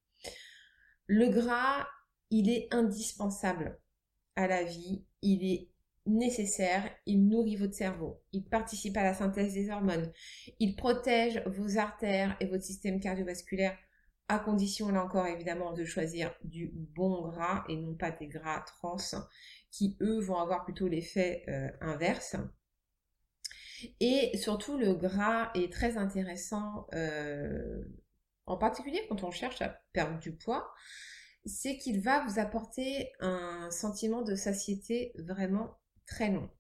Le 1.07 1.29
gras, 1.29 1.87
il 2.31 2.51
est 2.51 2.69
indispensable 2.73 3.79
à 4.35 4.47
la 4.47 4.65
vie, 4.65 5.05
il 5.23 5.45
est 5.45 5.71
nécessaire, 6.11 6.91
il 7.07 7.29
nourrit 7.29 7.57
votre 7.57 7.75
cerveau, 7.75 8.23
il 8.33 8.45
participe 8.45 8.97
à 8.97 9.05
la 9.05 9.15
synthèse 9.15 9.55
des 9.55 9.71
hormones, 9.71 10.13
il 10.59 10.77
protège 10.77 11.43
vos 11.47 11.79
artères 11.79 12.37
et 12.41 12.47
votre 12.47 12.65
système 12.65 13.01
cardiovasculaire, 13.01 13.77
à 14.29 14.39
condition 14.39 14.91
là 14.91 15.05
encore 15.05 15.27
évidemment 15.27 15.73
de 15.73 15.85
choisir 15.85 16.33
du 16.45 16.71
bon 16.73 17.29
gras 17.29 17.65
et 17.69 17.77
non 17.77 17.95
pas 17.95 18.13
des 18.13 18.29
gras 18.29 18.61
trans 18.61 18.97
qui 19.73 19.97
eux 20.01 20.21
vont 20.21 20.37
avoir 20.37 20.65
plutôt 20.65 20.87
l'effet 20.87 21.43
euh, 21.49 21.69
inverse. 21.81 22.37
Et 23.99 24.37
surtout 24.37 24.79
le 24.79 24.95
gras 24.95 25.51
est 25.55 25.73
très 25.73 25.97
intéressant, 25.97 26.87
euh, 26.95 27.83
en 28.47 28.57
particulier 28.57 29.05
quand 29.09 29.25
on 29.25 29.33
cherche 29.33 29.63
à 29.63 29.81
perdre 29.93 30.21
du 30.21 30.33
poids, 30.37 30.73
c'est 31.45 31.77
qu'il 31.79 32.01
va 32.01 32.25
vous 32.25 32.39
apporter 32.39 33.11
un 33.19 33.71
sentiment 33.71 34.23
de 34.23 34.35
satiété 34.35 35.13
vraiment 35.17 35.80
très 36.11 36.31
long. 36.31 36.51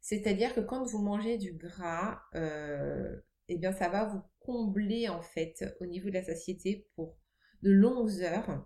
C'est-à-dire 0.00 0.54
que 0.54 0.60
quand 0.60 0.84
vous 0.84 1.02
mangez 1.02 1.36
du 1.36 1.52
gras, 1.52 2.22
euh, 2.36 3.16
eh 3.48 3.58
bien 3.58 3.72
ça 3.72 3.88
va 3.88 4.04
vous 4.04 4.22
combler 4.38 5.08
en 5.08 5.20
fait 5.20 5.64
au 5.80 5.86
niveau 5.86 6.08
de 6.08 6.14
la 6.14 6.22
satiété 6.22 6.88
pour 6.94 7.18
de 7.62 7.72
longues 7.72 8.22
heures. 8.22 8.64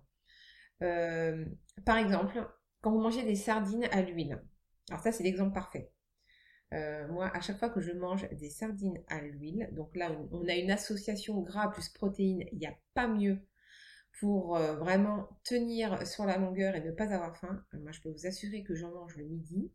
Euh, 0.82 1.46
par 1.86 1.96
exemple, 1.96 2.46
quand 2.82 2.92
vous 2.92 3.00
mangez 3.00 3.24
des 3.24 3.36
sardines 3.36 3.88
à 3.90 4.02
l'huile. 4.02 4.42
Alors 4.90 5.02
ça 5.02 5.12
c'est 5.12 5.22
l'exemple 5.22 5.54
parfait. 5.54 5.90
Euh, 6.74 7.08
moi, 7.08 7.34
à 7.34 7.40
chaque 7.40 7.58
fois 7.58 7.70
que 7.70 7.80
je 7.80 7.92
mange 7.92 8.28
des 8.32 8.50
sardines 8.50 9.02
à 9.08 9.22
l'huile, 9.22 9.70
donc 9.72 9.96
là 9.96 10.12
on 10.32 10.46
a 10.46 10.54
une 10.54 10.70
association 10.70 11.40
gras 11.40 11.68
plus 11.68 11.88
protéines, 11.88 12.44
il 12.52 12.58
n'y 12.58 12.66
a 12.66 12.76
pas 12.92 13.08
mieux 13.08 13.40
pour 14.20 14.58
vraiment 14.58 15.30
tenir 15.44 16.06
sur 16.06 16.26
la 16.26 16.36
longueur 16.36 16.74
et 16.74 16.82
ne 16.82 16.92
pas 16.92 17.14
avoir 17.14 17.34
faim. 17.38 17.64
Moi 17.72 17.92
je 17.92 18.00
peux 18.02 18.10
vous 18.10 18.26
assurer 18.26 18.62
que 18.62 18.74
j'en 18.74 18.92
mange 18.92 19.16
le 19.16 19.24
midi, 19.24 19.72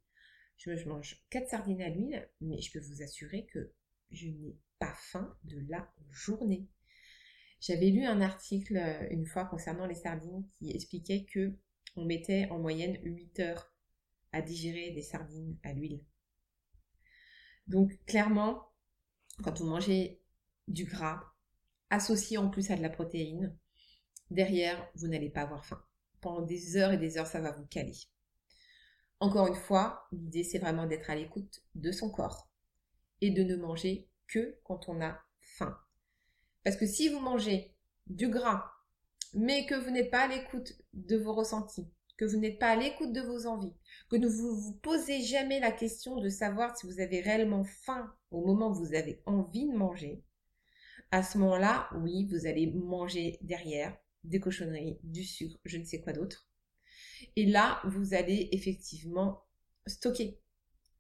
je, 0.57 0.88
mange 0.88 1.24
4 1.29 1.50
sardines 1.50 1.81
à 1.81 1.89
l'huile, 1.89 2.29
mais 2.41 2.62
je 2.62 2.71
peux 2.71 2.79
vous 2.79 3.01
assurer 3.01 3.45
que 3.45 3.71
je 4.12 4.27
n'ai 4.27 4.57
pas 4.79 4.93
faim 4.95 5.38
de 5.43 5.65
la 5.69 5.91
journée. 6.12 6.67
J'avais 7.59 7.89
lu 7.89 8.05
un 8.05 8.21
article 8.21 8.77
euh, 8.77 9.07
une 9.12 9.25
fois 9.25 9.45
concernant 9.45 9.85
les 9.85 9.95
sardines 9.95 10.47
qui 10.51 10.71
expliquait 10.71 11.25
que 11.25 11.57
on 11.95 12.05
mettait 12.05 12.47
en 12.50 12.59
moyenne 12.59 13.00
8 13.03 13.39
heures 13.39 13.74
à 14.31 14.41
digérer 14.41 14.91
des 14.91 15.01
sardines 15.01 15.57
à 15.63 15.74
l'huile. 15.74 16.03
Donc 17.67 17.97
clairement, 18.05 18.67
quand 19.43 19.57
vous 19.59 19.65
mangez 19.65 20.21
du 20.67 20.85
gras, 20.85 21.24
associé 21.89 22.38
en 22.38 22.50
plus 22.50 22.69
à 22.71 22.75
de 22.75 22.81
la 22.81 22.89
protéine, 22.89 23.57
derrière, 24.29 24.89
vous 24.95 25.07
n'allez 25.07 25.29
pas 25.29 25.41
avoir 25.41 25.65
faim. 25.65 25.83
Pendant 26.21 26.41
des 26.41 26.75
heures 26.77 26.91
et 26.91 26.97
des 26.97 27.17
heures, 27.17 27.27
ça 27.27 27.41
va 27.41 27.51
vous 27.51 27.65
caler. 27.65 27.95
Encore 29.19 29.48
une 29.48 29.55
fois, 29.55 30.07
l'idée 30.12 30.43
c'est 30.43 30.60
vraiment 30.60 30.86
d'être 30.86 31.10
à 31.10 31.15
l'écoute 31.15 31.63
de 31.75 31.91
son 31.91 32.10
corps 32.10 32.50
et 33.22 33.31
de 33.31 33.43
ne 33.43 33.55
manger 33.55 34.10
que 34.27 34.57
quand 34.63 34.89
on 34.89 35.01
a 35.01 35.19
faim. 35.39 35.77
Parce 36.63 36.77
que 36.77 36.86
si 36.86 37.10
vous 37.10 37.19
mangez 37.19 37.75
du 38.07 38.27
gras, 38.27 38.72
mais 39.34 39.65
que 39.65 39.75
vous 39.75 39.91
n'êtes 39.91 40.12
pas 40.12 40.24
à 40.24 40.27
l'écoute 40.27 40.74
de 40.93 41.17
vos 41.17 41.34
ressentis, 41.34 41.88
que 42.17 42.25
vous 42.25 42.38
n'êtes 42.38 42.60
pas 42.60 42.69
à 42.69 42.75
l'écoute 42.75 43.13
de 43.13 43.22
vos 43.22 43.45
envies, 43.45 43.74
que 44.10 44.15
ne 44.15 44.27
vous 44.27 44.55
vous 44.55 44.74
posez 44.74 45.22
jamais 45.22 45.60
la 45.60 45.72
question 45.72 46.17
de 46.17 46.29
savoir 46.29 46.77
si 46.77 46.88
vous 46.88 47.00
avez 47.00 47.22
réellement 47.22 47.63
faim 47.63 48.13
au 48.31 48.45
moment 48.45 48.69
où 48.69 48.75
vous 48.75 48.93
avez 48.93 49.22
envie 49.25 49.67
de 49.67 49.75
manger, 49.75 50.24
à 51.12 51.24
ce 51.24 51.38
moment-là, 51.38 51.89
oui, 51.95 52.27
vous 52.29 52.45
allez 52.45 52.67
manger 52.67 53.38
derrière 53.41 53.95
des 54.24 54.39
cochonneries, 54.39 55.00
du 55.03 55.24
sucre, 55.24 55.57
je 55.65 55.77
ne 55.77 55.86
sais 55.86 56.01
quoi 56.01 56.13
d'autre. 56.13 56.45
Et 57.36 57.46
là, 57.46 57.82
vous 57.86 58.13
allez 58.13 58.50
effectivement 58.51 59.44
stocker. 59.88 60.39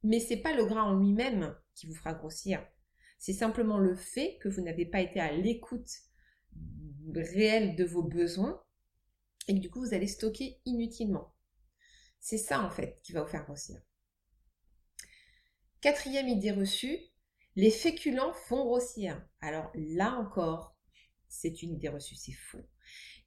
Mais 0.03 0.19
c'est 0.19 0.37
pas 0.37 0.55
le 0.55 0.65
gras 0.65 0.83
en 0.83 0.99
lui-même 0.99 1.55
qui 1.73 1.87
vous 1.87 1.95
fera 1.95 2.13
grossir. 2.13 2.65
C'est 3.17 3.33
simplement 3.33 3.79
le 3.79 3.95
fait 3.95 4.37
que 4.41 4.49
vous 4.49 4.61
n'avez 4.61 4.85
pas 4.85 5.01
été 5.01 5.19
à 5.19 5.31
l'écoute 5.31 5.89
réelle 7.13 7.75
de 7.75 7.83
vos 7.83 8.03
besoins 8.03 8.61
et 9.47 9.55
que 9.55 9.59
du 9.59 9.69
coup 9.69 9.79
vous 9.79 9.93
allez 9.93 10.07
stocker 10.07 10.59
inutilement. 10.65 11.33
C'est 12.19 12.37
ça 12.37 12.61
en 12.61 12.69
fait 12.69 12.99
qui 13.03 13.13
va 13.13 13.23
vous 13.23 13.29
faire 13.29 13.45
grossir. 13.45 13.79
Quatrième 15.81 16.27
idée 16.27 16.51
reçue, 16.51 16.97
les 17.55 17.71
féculents 17.71 18.33
font 18.33 18.65
grossir. 18.65 19.23
Alors 19.41 19.71
là 19.75 20.15
encore, 20.19 20.75
c'est 21.27 21.61
une 21.61 21.73
idée 21.73 21.89
reçue, 21.89 22.15
c'est 22.15 22.31
faux. 22.31 22.65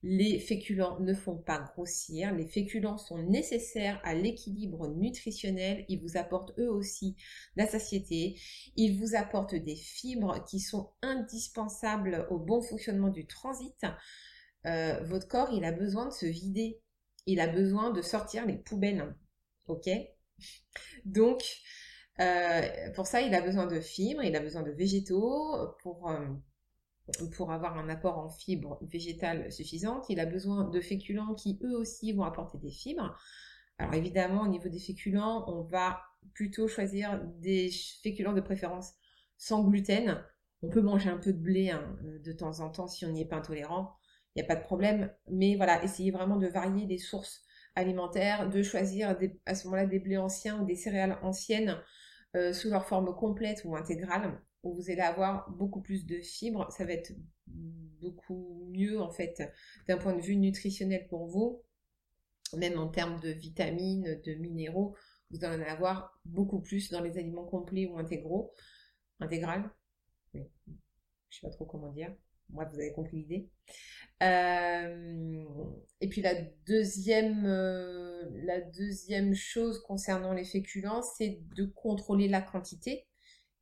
Les 0.03 0.39
féculents 0.39 1.01
ne 1.01 1.13
font 1.13 1.37
pas 1.37 1.59
grossir. 1.59 2.33
Les 2.33 2.47
féculents 2.47 2.99
sont 2.99 3.19
nécessaires 3.19 4.01
à 4.05 4.15
l'équilibre 4.15 4.89
nutritionnel. 4.89 5.85
Ils 5.89 6.01
vous 6.01 6.17
apportent 6.17 6.53
eux 6.59 6.71
aussi 6.71 7.17
la 7.57 7.67
satiété. 7.67 8.41
Ils 8.77 8.97
vous 8.97 9.17
apportent 9.17 9.57
des 9.57 9.75
fibres 9.75 10.45
qui 10.45 10.61
sont 10.61 10.93
indispensables 11.03 12.29
au 12.31 12.39
bon 12.39 12.63
fonctionnement 12.63 13.09
du 13.09 13.27
transit. 13.27 13.85
Euh, 14.67 15.03
votre 15.05 15.27
corps, 15.27 15.51
il 15.53 15.65
a 15.65 15.73
besoin 15.73 16.07
de 16.07 16.13
se 16.13 16.27
vider. 16.27 16.81
Il 17.27 17.41
a 17.41 17.49
besoin 17.49 17.91
de 17.91 18.01
sortir 18.01 18.47
les 18.47 18.57
poubelles. 18.57 19.17
OK? 19.67 19.89
Donc, 21.05 21.43
euh, 22.21 22.91
pour 22.95 23.07
ça, 23.07 23.21
il 23.21 23.35
a 23.35 23.41
besoin 23.41 23.67
de 23.67 23.81
fibres, 23.81 24.23
il 24.23 24.35
a 24.37 24.41
besoin 24.41 24.63
de 24.63 24.71
végétaux 24.71 25.57
pour... 25.83 26.09
Euh, 26.09 26.27
pour 27.35 27.53
avoir 27.53 27.79
un 27.79 27.89
apport 27.89 28.19
en 28.19 28.29
fibres 28.29 28.79
végétales 28.83 29.51
suffisante. 29.53 30.07
Il 30.09 30.21
a 30.21 30.27
besoin 30.27 30.65
de 30.65 30.81
féculents 30.81 31.35
qui 31.35 31.59
eux 31.63 31.77
aussi 31.77 32.13
vont 32.13 32.25
apporter 32.25 32.59
des 32.59 32.71
fibres. 32.71 33.17
Alors 33.79 33.95
évidemment, 33.95 34.43
au 34.43 34.49
niveau 34.49 34.69
des 34.69 34.79
féculents, 34.79 35.45
on 35.49 35.63
va 35.63 36.01
plutôt 36.35 36.69
choisir 36.69 37.21
des 37.41 37.71
féculents 38.03 38.33
de 38.33 38.41
préférence 38.41 38.93
sans 39.37 39.63
gluten. 39.63 40.23
On 40.63 40.69
peut 40.69 40.83
manger 40.83 41.11
un 41.11 41.19
peu 41.19 41.33
de 41.33 41.39
blé 41.39 41.71
hein, 41.71 41.97
de 42.03 42.33
temps 42.33 42.61
en 42.61 42.71
temps 42.71 42.89
si 42.89 43.05
on 43.05 43.13
n'y 43.13 43.23
est 43.23 43.29
pas 43.29 43.37
intolérant. 43.37 43.95
Il 44.35 44.41
n'y 44.41 44.45
a 44.45 44.49
pas 44.49 44.61
de 44.61 44.65
problème. 44.65 45.13
Mais 45.31 45.57
voilà, 45.57 45.83
essayez 45.85 46.11
vraiment 46.11 46.37
de 46.37 46.49
varier 46.49 46.87
les 46.87 46.99
sources 46.99 47.43
alimentaires, 47.75 48.51
de 48.51 48.63
choisir 48.63 49.17
à 49.47 49.55
ce 49.55 49.65
moment-là 49.67 49.87
des 49.87 50.01
blés 50.01 50.19
anciens 50.19 50.61
ou 50.61 50.67
des 50.67 50.75
céréales 50.75 51.19
anciennes 51.23 51.81
euh, 52.37 52.53
sous 52.53 52.71
leur 52.71 52.87
forme 52.87 53.15
complète 53.15 53.63
ou 53.65 53.77
intégrale 53.77 54.41
où 54.63 54.75
vous 54.75 54.91
allez 54.91 55.01
avoir 55.01 55.51
beaucoup 55.51 55.81
plus 55.81 56.07
de 56.07 56.21
fibres. 56.21 56.71
Ça 56.71 56.85
va 56.85 56.93
être 56.93 57.13
beaucoup 57.47 58.69
mieux 58.71 59.01
en 59.01 59.11
fait 59.11 59.43
d'un 59.87 59.99
point 59.99 60.15
de 60.15 60.21
vue 60.21 60.37
nutritionnel 60.37 61.07
pour 61.09 61.27
vous, 61.27 61.63
même 62.57 62.79
en 62.79 62.89
termes 62.89 63.21
de 63.21 63.31
vitamines, 63.31 64.21
de 64.25 64.35
minéraux. 64.35 64.97
Vous 65.31 65.45
en 65.45 65.61
avoir 65.61 66.19
beaucoup 66.25 66.61
plus 66.61 66.91
dans 66.91 67.03
les 67.03 67.19
aliments 67.19 67.45
complets 67.45 67.87
ou 67.87 67.99
intégraux, 67.99 68.55
intégral. 69.21 69.71
Je 70.35 70.41
je 71.29 71.37
sais 71.37 71.47
pas 71.47 71.51
trop 71.51 71.67
comment 71.67 71.93
dire. 71.93 72.15
Moi, 72.51 72.65
vous 72.65 72.81
avez 72.81 72.93
compris 72.93 73.19
l'idée. 73.19 73.51
Euh, 74.23 75.45
et 76.01 76.09
puis 76.09 76.23
la 76.23 76.35
deuxième, 76.67 77.45
euh, 77.47 78.25
la 78.43 78.61
deuxième 78.61 79.35
chose 79.35 79.83
concernant 79.83 80.33
les 80.33 80.45
féculents, 80.45 81.03
c'est 81.03 81.41
de 81.55 81.67
contrôler 81.67 82.27
la 82.27 82.41
quantité 82.41 83.07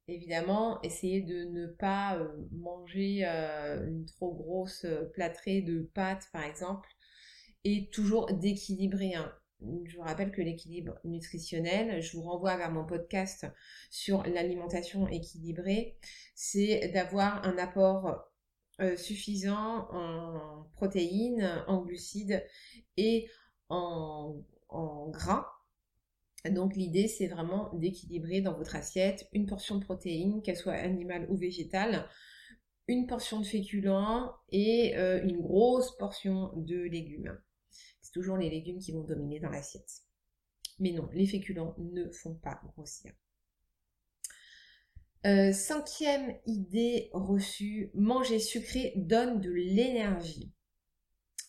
évidemment, 0.08 0.80
essayez 0.82 1.22
de 1.22 1.44
ne 1.44 1.66
pas 1.66 2.16
euh, 2.16 2.28
manger 2.52 3.24
euh, 3.26 3.86
une 3.86 4.06
trop 4.06 4.34
grosse 4.34 4.84
euh, 4.84 5.04
plâtrée 5.12 5.62
de 5.62 5.90
pâtes, 5.94 6.28
par 6.32 6.44
exemple, 6.44 6.88
et 7.64 7.88
toujours 7.90 8.26
d'équilibrer. 8.32 9.14
Hein. 9.14 9.32
Je 9.84 9.96
vous 9.96 10.02
rappelle 10.02 10.30
que 10.30 10.42
l'équilibre 10.42 10.98
nutritionnel, 11.04 12.00
je 12.02 12.16
vous 12.16 12.22
renvoie 12.22 12.56
vers 12.56 12.70
mon 12.70 12.84
podcast 12.84 13.46
sur 13.90 14.22
l'alimentation 14.24 15.08
équilibrée, 15.08 15.98
c'est 16.34 16.88
d'avoir 16.88 17.42
un 17.46 17.56
apport 17.56 18.30
suffisant 18.98 19.88
en 19.90 20.68
protéines, 20.74 21.64
en 21.68 21.80
glucides 21.82 22.46
et 22.98 23.30
en, 23.70 24.36
en 24.68 25.08
gras 25.08 25.55
donc 26.50 26.76
l'idée, 26.76 27.08
c'est 27.08 27.28
vraiment 27.28 27.70
d'équilibrer 27.74 28.40
dans 28.40 28.56
votre 28.56 28.76
assiette 28.76 29.28
une 29.32 29.46
portion 29.46 29.76
de 29.76 29.84
protéines, 29.84 30.42
qu'elle 30.42 30.56
soit 30.56 30.74
animale 30.74 31.26
ou 31.30 31.36
végétale, 31.36 32.08
une 32.88 33.06
portion 33.06 33.40
de 33.40 33.46
féculents 33.46 34.34
et 34.50 34.96
euh, 34.96 35.22
une 35.22 35.40
grosse 35.40 35.96
portion 35.96 36.52
de 36.56 36.76
légumes. 36.76 37.36
C'est 38.02 38.12
toujours 38.12 38.36
les 38.36 38.50
légumes 38.50 38.78
qui 38.78 38.92
vont 38.92 39.04
dominer 39.04 39.40
dans 39.40 39.50
l'assiette. 39.50 40.02
Mais 40.78 40.92
non, 40.92 41.08
les 41.12 41.26
féculents 41.26 41.74
ne 41.78 42.08
font 42.10 42.34
pas 42.34 42.60
grossir. 42.74 43.12
Euh, 45.26 45.52
cinquième 45.52 46.38
idée 46.46 47.10
reçue, 47.12 47.90
manger 47.94 48.38
sucré 48.38 48.92
donne 48.96 49.40
de 49.40 49.50
l'énergie. 49.50 50.52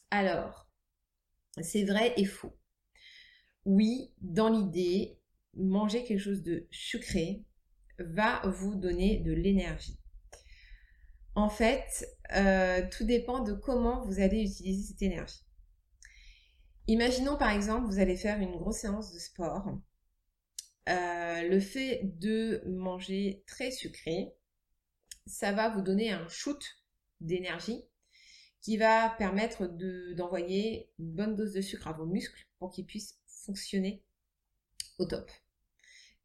Alors, 0.09 0.67
c'est 1.61 1.83
vrai 1.83 2.13
et 2.17 2.25
faux 2.25 2.57
oui, 3.67 4.13
dans 4.21 4.47
l'idée, 4.49 5.19
manger 5.53 6.05
quelque 6.05 6.21
chose 6.21 6.41
de 6.41 6.65
sucré 6.71 7.43
va 7.99 8.41
vous 8.45 8.75
donner 8.75 9.19
de 9.19 9.33
l'énergie. 9.33 9.99
En 11.35 11.49
fait, 11.49 12.07
euh, 12.33 12.81
tout 12.89 13.03
dépend 13.03 13.43
de 13.43 13.53
comment 13.53 14.05
vous 14.05 14.21
allez 14.21 14.41
utiliser 14.41 14.87
cette 14.87 15.01
énergie. 15.01 15.43
Imaginons 16.87 17.35
par 17.35 17.49
exemple, 17.49 17.87
vous 17.87 17.99
allez 17.99 18.15
faire 18.15 18.39
une 18.39 18.55
grosse 18.55 18.77
séance 18.77 19.13
de 19.13 19.19
sport. 19.19 19.77
Euh, 20.87 21.41
le 21.49 21.59
fait 21.59 22.01
de 22.03 22.63
manger 22.65 23.43
très 23.47 23.71
sucré, 23.71 24.33
ça 25.25 25.51
va 25.51 25.69
vous 25.69 25.81
donner 25.81 26.11
un 26.11 26.27
shoot 26.29 26.63
d'énergie 27.19 27.83
qui 28.61 28.77
va 28.77 29.09
permettre 29.17 29.67
d'envoyer 30.15 30.89
une 30.99 31.11
bonne 31.11 31.35
dose 31.35 31.51
de 31.51 31.61
sucre 31.61 31.89
à 31.89 31.93
vos 31.93 32.05
muscles 32.05 32.47
pour 32.59 32.71
qu'ils 32.71 32.85
puissent 32.85 33.16
fonctionner 33.47 34.03
au 34.99 35.05
top 35.05 35.31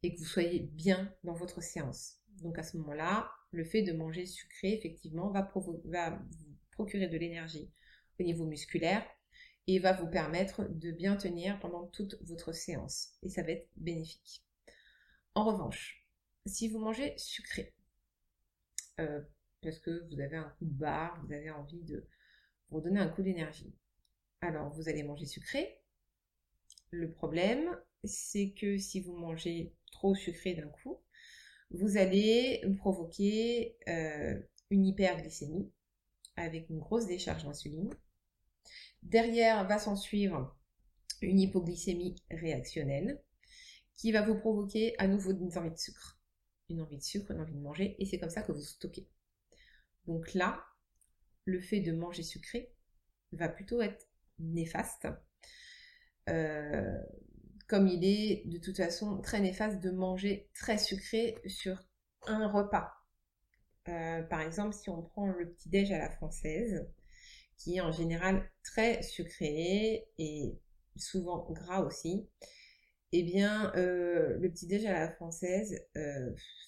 et 0.03 0.13
que 0.13 0.19
vous 0.19 0.25
soyez 0.25 0.59
bien 0.59 1.15
dans 1.23 1.33
votre 1.33 1.63
séance. 1.63 2.17
Donc 2.41 2.59
à 2.59 2.63
ce 2.63 2.77
moment-là, 2.77 3.31
le 3.51 3.63
fait 3.63 3.81
de 3.81 3.93
manger 3.93 4.25
sucré, 4.25 4.73
effectivement, 4.73 5.31
va, 5.31 5.49
va 5.85 6.09
vous 6.09 6.57
procurer 6.71 7.07
de 7.07 7.17
l'énergie 7.17 7.71
au 8.19 8.23
niveau 8.23 8.45
musculaire 8.45 9.05
et 9.67 9.79
va 9.79 9.93
vous 9.93 10.07
permettre 10.07 10.67
de 10.69 10.91
bien 10.91 11.15
tenir 11.15 11.59
pendant 11.59 11.87
toute 11.87 12.21
votre 12.21 12.51
séance. 12.51 13.13
Et 13.21 13.29
ça 13.29 13.43
va 13.43 13.51
être 13.51 13.69
bénéfique. 13.77 14.43
En 15.35 15.45
revanche, 15.45 16.05
si 16.45 16.67
vous 16.67 16.79
mangez 16.79 17.13
sucré, 17.17 17.73
euh, 18.99 19.21
parce 19.61 19.79
que 19.79 20.05
vous 20.09 20.19
avez 20.19 20.35
un 20.35 20.49
coup 20.57 20.65
de 20.65 20.73
barre, 20.73 21.23
vous 21.23 21.31
avez 21.31 21.49
envie 21.49 21.83
de 21.83 22.05
vous 22.69 22.81
donner 22.81 22.99
un 22.99 23.07
coup 23.07 23.21
d'énergie, 23.21 23.73
alors 24.41 24.69
vous 24.73 24.89
allez 24.89 25.03
manger 25.03 25.25
sucré. 25.25 25.82
Le 26.93 27.11
problème, 27.11 27.75
c'est 28.03 28.51
que 28.51 28.77
si 28.77 29.01
vous 29.01 29.17
mangez 29.17 29.73
trop 29.91 30.13
sucré 30.13 30.53
d'un 30.53 30.67
coup, 30.67 30.99
vous 31.71 31.97
allez 31.97 32.63
provoquer 32.77 33.75
euh, 33.87 34.39
une 34.69 34.85
hyperglycémie 34.85 35.71
avec 36.35 36.69
une 36.69 36.77
grosse 36.77 37.07
décharge 37.07 37.45
d'insuline 37.45 37.89
Derrière 39.01 39.67
va 39.67 39.79
s'en 39.79 39.95
suivre 39.95 40.55
une 41.23 41.39
hypoglycémie 41.39 42.13
réactionnelle 42.29 43.23
qui 43.95 44.11
va 44.11 44.21
vous 44.21 44.37
provoquer 44.37 44.93
à 44.99 45.07
nouveau 45.07 45.31
une 45.31 45.57
envie 45.57 45.71
de 45.71 45.77
sucre. 45.77 46.21
Une 46.69 46.79
envie 46.79 46.97
de 46.97 47.03
sucre, 47.03 47.31
une 47.31 47.41
envie 47.41 47.55
de 47.55 47.59
manger, 47.59 47.95
et 47.97 48.05
c'est 48.05 48.19
comme 48.19 48.29
ça 48.29 48.43
que 48.43 48.51
vous 48.51 48.61
stockez. 48.61 49.09
Donc 50.05 50.35
là, 50.35 50.63
le 51.45 51.59
fait 51.59 51.79
de 51.79 51.91
manger 51.91 52.21
sucré 52.21 52.71
va 53.31 53.49
plutôt 53.49 53.81
être 53.81 54.07
néfaste, 54.37 55.07
euh, 56.29 56.97
comme 57.67 57.87
il 57.87 58.03
est 58.05 58.43
de 58.45 58.57
toute 58.57 58.77
façon 58.77 59.19
très 59.21 59.39
néfaste 59.39 59.79
de 59.79 59.91
manger 59.91 60.49
très 60.53 60.77
sucré 60.77 61.37
sur 61.47 61.83
un 62.27 62.47
repas. 62.47 62.93
Euh, 63.89 64.21
par 64.23 64.41
exemple, 64.41 64.73
si 64.73 64.89
on 64.89 65.01
prend 65.01 65.27
le 65.27 65.49
petit 65.49 65.69
déj 65.69 65.91
à 65.91 65.97
la 65.97 66.09
française, 66.09 66.87
qui 67.57 67.77
est 67.77 67.81
en 67.81 67.91
général 67.91 68.49
très 68.63 69.01
sucré 69.01 70.07
et 70.17 70.57
souvent 70.95 71.47
gras 71.51 71.81
aussi, 71.81 72.27
eh 73.11 73.23
bien, 73.23 73.71
euh, 73.75 74.37
le 74.39 74.49
petit 74.51 74.67
déj 74.67 74.85
à 74.85 74.93
la 74.93 75.11
française, 75.11 75.85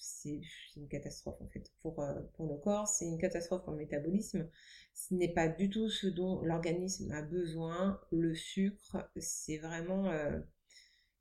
c'est 0.00 0.40
une 0.76 0.88
catastrophe 0.88 1.40
en 1.40 1.48
fait 1.48 1.72
pour, 1.82 2.04
pour 2.34 2.60
corps, 2.62 2.86
c'est 2.88 3.06
une 3.06 3.18
catastrophe 3.18 3.64
pour 3.64 3.72
le 3.72 3.78
métabolisme. 3.78 4.48
Ce 4.96 5.12
n'est 5.12 5.32
pas 5.32 5.46
du 5.46 5.68
tout 5.68 5.90
ce 5.90 6.06
dont 6.06 6.40
l'organisme 6.42 7.12
a 7.12 7.20
besoin. 7.20 8.00
Le 8.10 8.34
sucre, 8.34 9.08
c'est 9.18 9.58
vraiment 9.58 10.10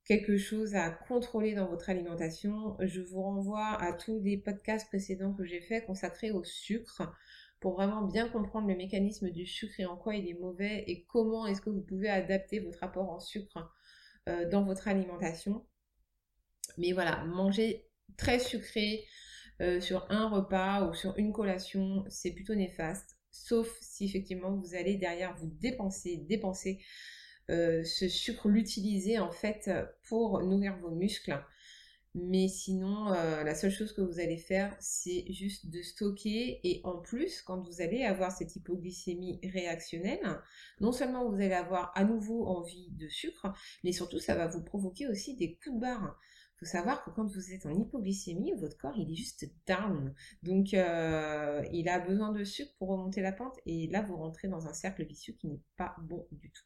quelque 0.06 0.38
chose 0.38 0.76
à 0.76 0.90
contrôler 0.90 1.56
dans 1.56 1.68
votre 1.68 1.90
alimentation. 1.90 2.78
Je 2.80 3.02
vous 3.02 3.22
renvoie 3.22 3.76
à 3.82 3.92
tous 3.92 4.22
les 4.22 4.38
podcasts 4.38 4.88
précédents 4.88 5.34
que 5.34 5.44
j'ai 5.44 5.60
fait 5.60 5.84
consacrés 5.84 6.32
au 6.32 6.44
sucre 6.46 7.14
pour 7.60 7.74
vraiment 7.74 8.04
bien 8.04 8.30
comprendre 8.30 8.70
le 8.70 8.78
mécanisme 8.78 9.30
du 9.30 9.46
sucre 9.46 9.80
et 9.80 9.86
en 9.86 9.98
quoi 9.98 10.16
il 10.16 10.26
est 10.30 10.40
mauvais 10.40 10.86
et 10.88 11.04
comment 11.04 11.46
est-ce 11.46 11.62
que 11.62 11.70
vous 11.70 11.82
pouvez 11.82 12.10
adapter 12.10 12.60
votre 12.60 12.80
rapport 12.80 13.10
en 13.10 13.20
sucre 13.20 13.74
euh, 14.30 14.50
dans 14.50 14.64
votre 14.64 14.88
alimentation. 14.88 15.66
Mais 16.78 16.94
voilà, 16.94 17.26
manger 17.26 17.90
très 18.18 18.40
sucré 18.40 19.04
euh, 19.62 19.82
sur 19.82 20.06
un 20.10 20.30
repas 20.30 20.88
ou 20.88 20.94
sur 20.94 21.18
une 21.18 21.34
collation, 21.34 22.06
c'est 22.08 22.32
plutôt 22.32 22.56
néfaste, 22.56 23.15
sauf 23.36 23.70
si 23.82 24.06
effectivement 24.06 24.56
vous 24.56 24.76
allez 24.76 24.96
derrière 24.96 25.36
vous 25.38 25.52
dépenser, 25.60 26.18
dépenser 26.18 26.80
euh, 27.50 27.84
ce 27.84 28.08
sucre, 28.08 28.50
l'utiliser 28.50 29.20
en 29.20 29.32
fait 29.32 29.70
pour 30.04 30.42
nourrir 30.42 30.78
vos 30.78 30.92
muscles 30.92 31.40
mais 32.18 32.48
sinon, 32.48 33.12
euh, 33.12 33.44
la 33.44 33.56
seule 33.56 33.72
chose 33.72 33.92
que 33.92 34.00
vous 34.00 34.22
allez 34.22 34.38
faire, 34.38 34.74
c'est 34.80 35.26
juste 35.34 35.70
de 35.70 35.82
stocker. 35.82 36.62
Et 36.64 36.80
en 36.86 36.98
plus, 36.98 37.42
quand 37.42 37.60
vous 37.60 37.82
allez 37.82 38.06
avoir 38.06 38.32
cette 38.32 38.56
hypoglycémie 38.56 39.42
réactionnelle, 39.44 40.42
non 40.80 40.94
seulement 40.94 41.30
vous 41.30 41.36
allez 41.36 41.54
avoir 41.54 41.92
à 41.94 42.06
nouveau 42.06 42.48
envie 42.48 42.90
de 42.92 43.10
sucre, 43.10 43.48
mais 43.84 43.92
surtout, 43.92 44.20
ça 44.20 44.34
va 44.34 44.48
vous 44.48 44.64
provoquer 44.64 45.08
aussi 45.08 45.36
des 45.36 45.56
coups 45.56 45.76
de 45.76 45.82
barre. 45.82 46.18
Il 46.56 46.60
faut 46.60 46.72
savoir 46.72 47.04
que 47.04 47.10
quand 47.10 47.26
vous 47.26 47.52
êtes 47.52 47.66
en 47.66 47.72
hypoglycémie, 47.72 48.54
votre 48.54 48.78
corps, 48.78 48.98
il 48.98 49.12
est 49.12 49.16
juste 49.16 49.46
down. 49.68 50.14
Donc, 50.42 50.74
euh, 50.74 51.62
il 51.74 51.90
a 51.90 52.00
besoin 52.00 52.32
de 52.32 52.46
sucre 52.46 52.72
pour 52.80 52.90
remonter 52.90 53.22
la 53.22 53.34
pente. 53.34 53.58
Et 53.66 53.88
là, 53.88 54.02
vous 54.02 54.16
rentrez 54.16 54.48
dans 54.48 54.66
un 54.68 54.74
cercle 54.74 55.04
vicieux 55.06 55.34
qui 55.34 55.48
n'est 55.48 55.62
pas 55.76 55.96
bon 56.00 56.26
du 56.32 56.50
tout. 56.52 56.64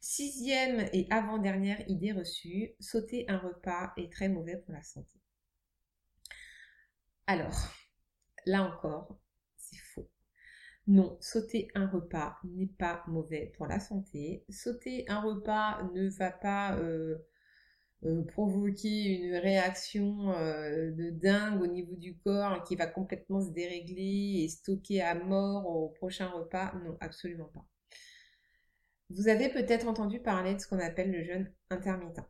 Sixième 0.00 0.88
et 0.92 1.06
avant-dernière 1.10 1.88
idée 1.88 2.12
reçue, 2.12 2.74
sauter 2.80 3.24
un 3.28 3.38
repas 3.38 3.92
est 3.96 4.12
très 4.12 4.28
mauvais 4.28 4.56
pour 4.56 4.72
la 4.72 4.82
santé. 4.82 5.20
Alors, 7.26 7.72
là 8.46 8.62
encore, 8.62 9.18
c'est 9.56 9.78
faux. 9.78 10.08
Non, 10.86 11.18
sauter 11.20 11.68
un 11.74 11.88
repas 11.88 12.38
n'est 12.44 12.66
pas 12.66 13.02
mauvais 13.08 13.52
pour 13.56 13.66
la 13.66 13.80
santé. 13.80 14.44
Sauter 14.48 15.04
un 15.08 15.20
repas 15.20 15.82
ne 15.94 16.08
va 16.08 16.30
pas 16.30 16.76
euh, 16.76 17.16
euh, 18.04 18.22
provoquer 18.24 19.04
une 19.04 19.36
réaction 19.36 20.30
euh, 20.32 20.90
de 20.92 21.10
dingue 21.10 21.62
au 21.62 21.66
niveau 21.66 21.96
du 21.96 22.16
corps 22.18 22.62
qui 22.64 22.76
va 22.76 22.86
complètement 22.86 23.40
se 23.40 23.50
dérégler 23.50 24.42
et 24.42 24.48
stocker 24.48 25.00
à 25.00 25.14
mort 25.14 25.66
au 25.66 25.88
prochain 25.88 26.28
repas? 26.28 26.72
Non, 26.84 26.96
absolument 27.00 27.50
pas. 27.54 27.66
Vous 29.08 29.28
avez 29.28 29.48
peut-être 29.48 29.86
entendu 29.86 30.20
parler 30.20 30.54
de 30.54 30.60
ce 30.60 30.66
qu'on 30.66 30.80
appelle 30.80 31.10
le 31.10 31.22
jeûne 31.22 31.52
intermittent. 31.70 32.22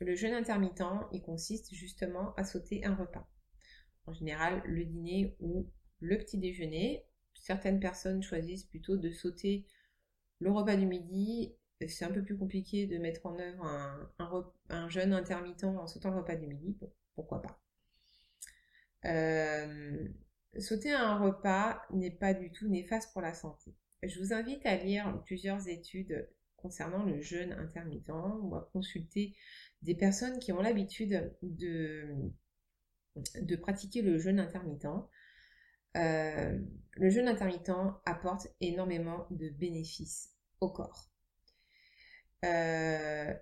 Le 0.00 0.14
jeûne 0.14 0.34
intermittent, 0.34 0.82
il 1.12 1.22
consiste 1.22 1.74
justement 1.74 2.34
à 2.36 2.44
sauter 2.44 2.84
un 2.84 2.94
repas. 2.94 3.28
En 4.06 4.12
général, 4.12 4.62
le 4.64 4.84
dîner 4.84 5.36
ou 5.40 5.68
le 6.00 6.18
petit 6.18 6.38
déjeuner. 6.38 7.04
Certaines 7.34 7.80
personnes 7.80 8.22
choisissent 8.22 8.64
plutôt 8.64 8.96
de 8.96 9.10
sauter 9.10 9.66
le 10.38 10.50
repas 10.50 10.76
du 10.76 10.86
midi. 10.86 11.54
C'est 11.88 12.04
un 12.04 12.12
peu 12.12 12.22
plus 12.22 12.36
compliqué 12.36 12.86
de 12.86 12.98
mettre 12.98 13.26
en 13.26 13.38
œuvre 13.38 13.64
un, 14.68 14.88
jeûne 14.88 15.12
intermittent 15.12 15.64
en 15.64 15.86
sautant 15.86 16.10
le 16.10 16.18
repas 16.18 16.36
du 16.36 16.46
midi. 16.46 16.76
pourquoi 17.14 17.42
pas. 17.42 17.60
Euh, 19.04 20.08
sauter 20.58 20.92
un 20.92 21.18
repas 21.18 21.82
n'est 21.92 22.10
pas 22.10 22.34
du 22.34 22.52
tout 22.52 22.68
néfaste 22.68 23.12
pour 23.12 23.20
la 23.20 23.34
santé 23.34 23.74
je 24.02 24.18
vous 24.18 24.32
invite 24.32 24.64
à 24.66 24.76
lire 24.76 25.22
plusieurs 25.24 25.68
études 25.68 26.28
concernant 26.56 27.04
le 27.04 27.20
jeûne 27.20 27.52
intermittent 27.52 28.10
ou 28.10 28.54
à 28.54 28.68
consulter 28.72 29.34
des 29.82 29.94
personnes 29.94 30.38
qui 30.38 30.52
ont 30.52 30.60
l'habitude 30.60 31.34
de, 31.42 32.30
pratiquer 33.60 34.02
le 34.02 34.18
jeûne 34.18 34.40
intermittent. 34.40 34.86
Euh, 35.96 36.58
le 36.92 37.10
jeûne 37.10 37.28
intermittent 37.28 37.72
apporte 38.04 38.48
énormément 38.60 39.26
de 39.30 39.50
bénéfices 39.50 40.34
au 40.60 40.70
corps. 40.70 41.11
Euh, 42.44 43.32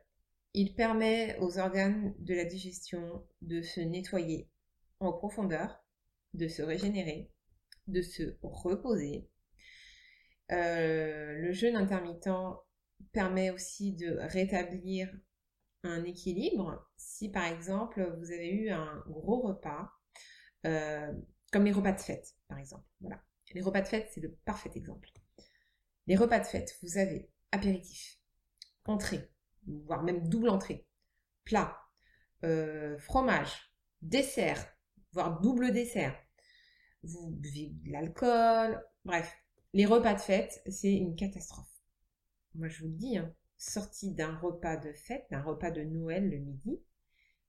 il 0.53 0.75
permet 0.75 1.39
aux 1.39 1.59
organes 1.59 2.15
de 2.19 2.35
la 2.35 2.45
digestion 2.45 3.25
de 3.41 3.63
se 3.63 3.81
nettoyer 3.81 4.49
en 4.99 5.13
profondeur, 5.13 5.85
de 6.35 6.49
se 6.49 6.63
régénérer, 6.63 7.31
de 7.87 8.03
se 8.03 8.37
reposer, 8.43 9.31
euh, 10.53 11.33
le 11.39 11.53
jeûne 11.53 11.77
intermittent 11.77 12.29
permet 13.13 13.51
aussi 13.51 13.93
de 13.93 14.17
rétablir 14.21 15.09
un 15.85 16.05
équilibre. 16.05 16.91
Si 16.97 17.31
par 17.31 17.45
exemple 17.45 18.03
vous 18.19 18.33
avez 18.33 18.51
eu 18.51 18.71
un 18.71 19.03
gros 19.07 19.41
repas, 19.41 19.91
euh, 20.67 21.13
comme 21.53 21.65
les 21.65 21.73
repas 21.73 21.93
de 21.93 22.01
fête 22.01 22.35
par 22.49 22.59
exemple. 22.59 22.85
Voilà. 23.01 23.23
Les 23.53 23.63
repas 23.63 23.81
de 23.81 23.89
fête, 23.89 24.09
c'est 24.13 24.21
le 24.21 24.33
parfait 24.45 24.71
exemple. 24.75 25.09
Les 26.07 26.17
repas 26.17 26.39
de 26.39 26.47
fête, 26.47 26.77
vous 26.83 26.99
avez 26.99 27.31
apéritif, 27.53 28.20
entrée, 28.91 29.31
voire 29.67 30.03
même 30.03 30.29
double 30.29 30.49
entrée, 30.49 30.87
plat, 31.45 31.77
euh, 32.45 32.99
fromage, 32.99 33.73
dessert, 34.03 34.67
voire 35.13 35.41
double 35.41 35.73
dessert. 35.73 36.17
Vous 37.03 37.31
buvez 37.31 37.71
de 37.71 37.93
l'alcool, 37.93 38.83
bref, 39.05 39.35
les 39.73 39.87
repas 39.87 40.15
de 40.15 40.21
fête, 40.21 40.63
c'est 40.69 40.95
une 40.95 41.17
catastrophe. 41.17 41.67
Moi, 42.55 42.69
je 42.69 42.83
vous 42.83 42.89
le 42.89 42.97
dis, 42.97 43.17
hein, 43.17 43.35
sorti 43.57 44.13
d'un 44.13 44.37
repas 44.37 44.77
de 44.77 44.93
fête, 44.93 45.27
d'un 45.31 45.43
repas 45.43 45.71
de 45.71 45.83
Noël 45.83 46.29
le 46.29 46.39
midi, 46.39 46.83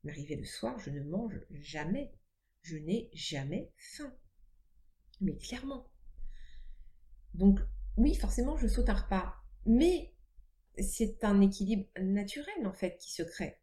m'arriver 0.04 0.36
le 0.36 0.45
soir, 0.45 0.77
je 0.80 0.89
ne 0.89 1.01
mange 1.01 1.39
jamais. 1.51 2.13
Je 2.62 2.77
n'ai 2.77 3.10
jamais 3.13 3.71
faim. 3.75 4.13
Mais 5.19 5.36
clairement. 5.38 5.89
Donc, 7.34 7.60
oui, 7.97 8.15
forcément, 8.15 8.58
je 8.58 8.67
saute 8.67 8.89
un 8.89 8.93
repas. 8.93 9.36
Mais 9.65 10.11
c'est 10.82 11.24
un 11.24 11.41
équilibre 11.41 11.88
naturel 12.00 12.65
en 12.65 12.74
fait 12.74 12.98
qui 12.98 13.12
se 13.12 13.24
crée. 13.24 13.60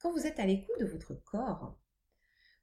Quand 0.00 0.12
vous 0.12 0.26
êtes 0.26 0.38
à 0.38 0.46
l'écoute 0.46 0.78
de 0.80 0.86
votre 0.86 1.14
corps, 1.14 1.78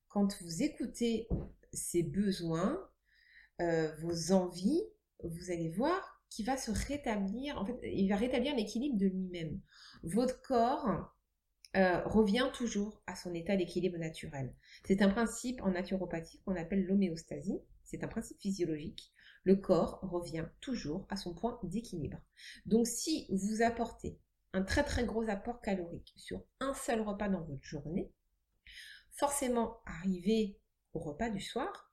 quand 0.08 0.41
vous 0.41 0.63
écoutez 0.63 1.28
ses 1.71 2.04
besoins, 2.04 2.80
euh, 3.62 3.93
vos 3.97 4.32
envies, 4.32 4.84
vous 5.23 5.52
allez 5.52 5.69
voir 5.69 6.23
qu'il 6.30 6.45
va 6.45 6.58
se 6.58 6.71
rétablir, 6.71 7.65
il 7.84 8.10
va 8.10 8.15
rétablir 8.15 8.56
l'équilibre 8.56 8.97
de 8.97 9.08
lui-même. 9.08 9.60
Votre 10.04 10.41
corps 10.41 11.13
euh, 11.76 12.04
revient 12.06 12.49
toujours 12.54 13.02
à 13.08 13.15
son 13.15 13.34
état 13.34 13.56
d'équilibre 13.56 13.97
naturel. 13.97 14.54
C'est 14.86 15.02
un 15.02 15.10
principe 15.10 15.62
en 15.63 15.71
naturopathie 15.71 16.39
qu'on 16.41 16.56
appelle 16.56 16.86
l'homéostasie. 16.86 17.60
C'est 17.84 18.04
un 18.04 18.08
principe 18.08 18.39
physiologique. 18.39 19.12
Le 19.43 19.56
corps 19.56 19.99
revient 20.01 20.45
toujours 20.62 21.06
à 21.10 21.15
son 21.15 21.34
point 21.34 21.60
d'équilibre. 21.63 22.17
Donc 22.65 22.88
si 22.88 23.27
vous 23.29 23.62
apportez 23.62 24.19
un 24.53 24.63
très 24.63 24.84
très 24.84 25.06
gros 25.06 25.27
apport 25.29 25.62
calorique 25.62 26.13
sur 26.15 26.43
un 26.60 26.73
seul 26.73 27.01
repas 27.01 27.29
dans 27.29 27.43
votre 27.43 27.63
journée, 27.63 28.12
forcément 29.12 29.82
arrivé 29.86 30.60
au 30.93 30.99
repas 30.99 31.29
du 31.29 31.41
soir, 31.41 31.91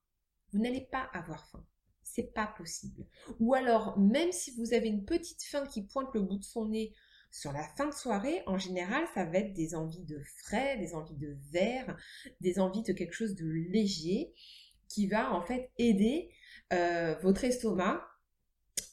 vous 0.53 0.61
n'allez 0.61 0.87
pas 0.91 1.09
avoir 1.13 1.49
faim. 1.49 1.65
C'est 2.03 2.35
pas 2.35 2.47
possible. 2.47 3.07
Ou 3.39 3.55
alors, 3.55 3.99
même 3.99 4.33
si 4.33 4.55
vous 4.57 4.75
avez 4.75 4.89
une 4.89 5.05
petite 5.05 5.43
faim 5.45 5.65
qui 5.67 5.87
pointe 5.87 6.13
le 6.13 6.23
bout 6.23 6.39
de 6.39 6.45
son 6.45 6.69
nez 6.69 6.93
sur 7.31 7.53
la 7.53 7.63
fin 7.63 7.87
de 7.87 7.95
soirée, 7.95 8.43
en 8.47 8.59
général, 8.59 9.05
ça 9.15 9.25
va 9.25 9.39
être 9.39 9.53
des 9.53 9.75
envies 9.75 10.05
de 10.05 10.21
frais, 10.39 10.77
des 10.79 10.95
envies 10.95 11.17
de 11.17 11.37
verre, 11.53 11.97
des 12.41 12.59
envies 12.59 12.83
de 12.83 12.93
quelque 12.93 13.13
chose 13.13 13.37
de 13.37 13.47
léger 13.47 14.35
qui 14.89 15.07
va 15.07 15.33
en 15.33 15.43
fait 15.43 15.71
aider 15.79 16.33
euh, 16.73 17.15
votre 17.23 17.45
estomac 17.45 18.07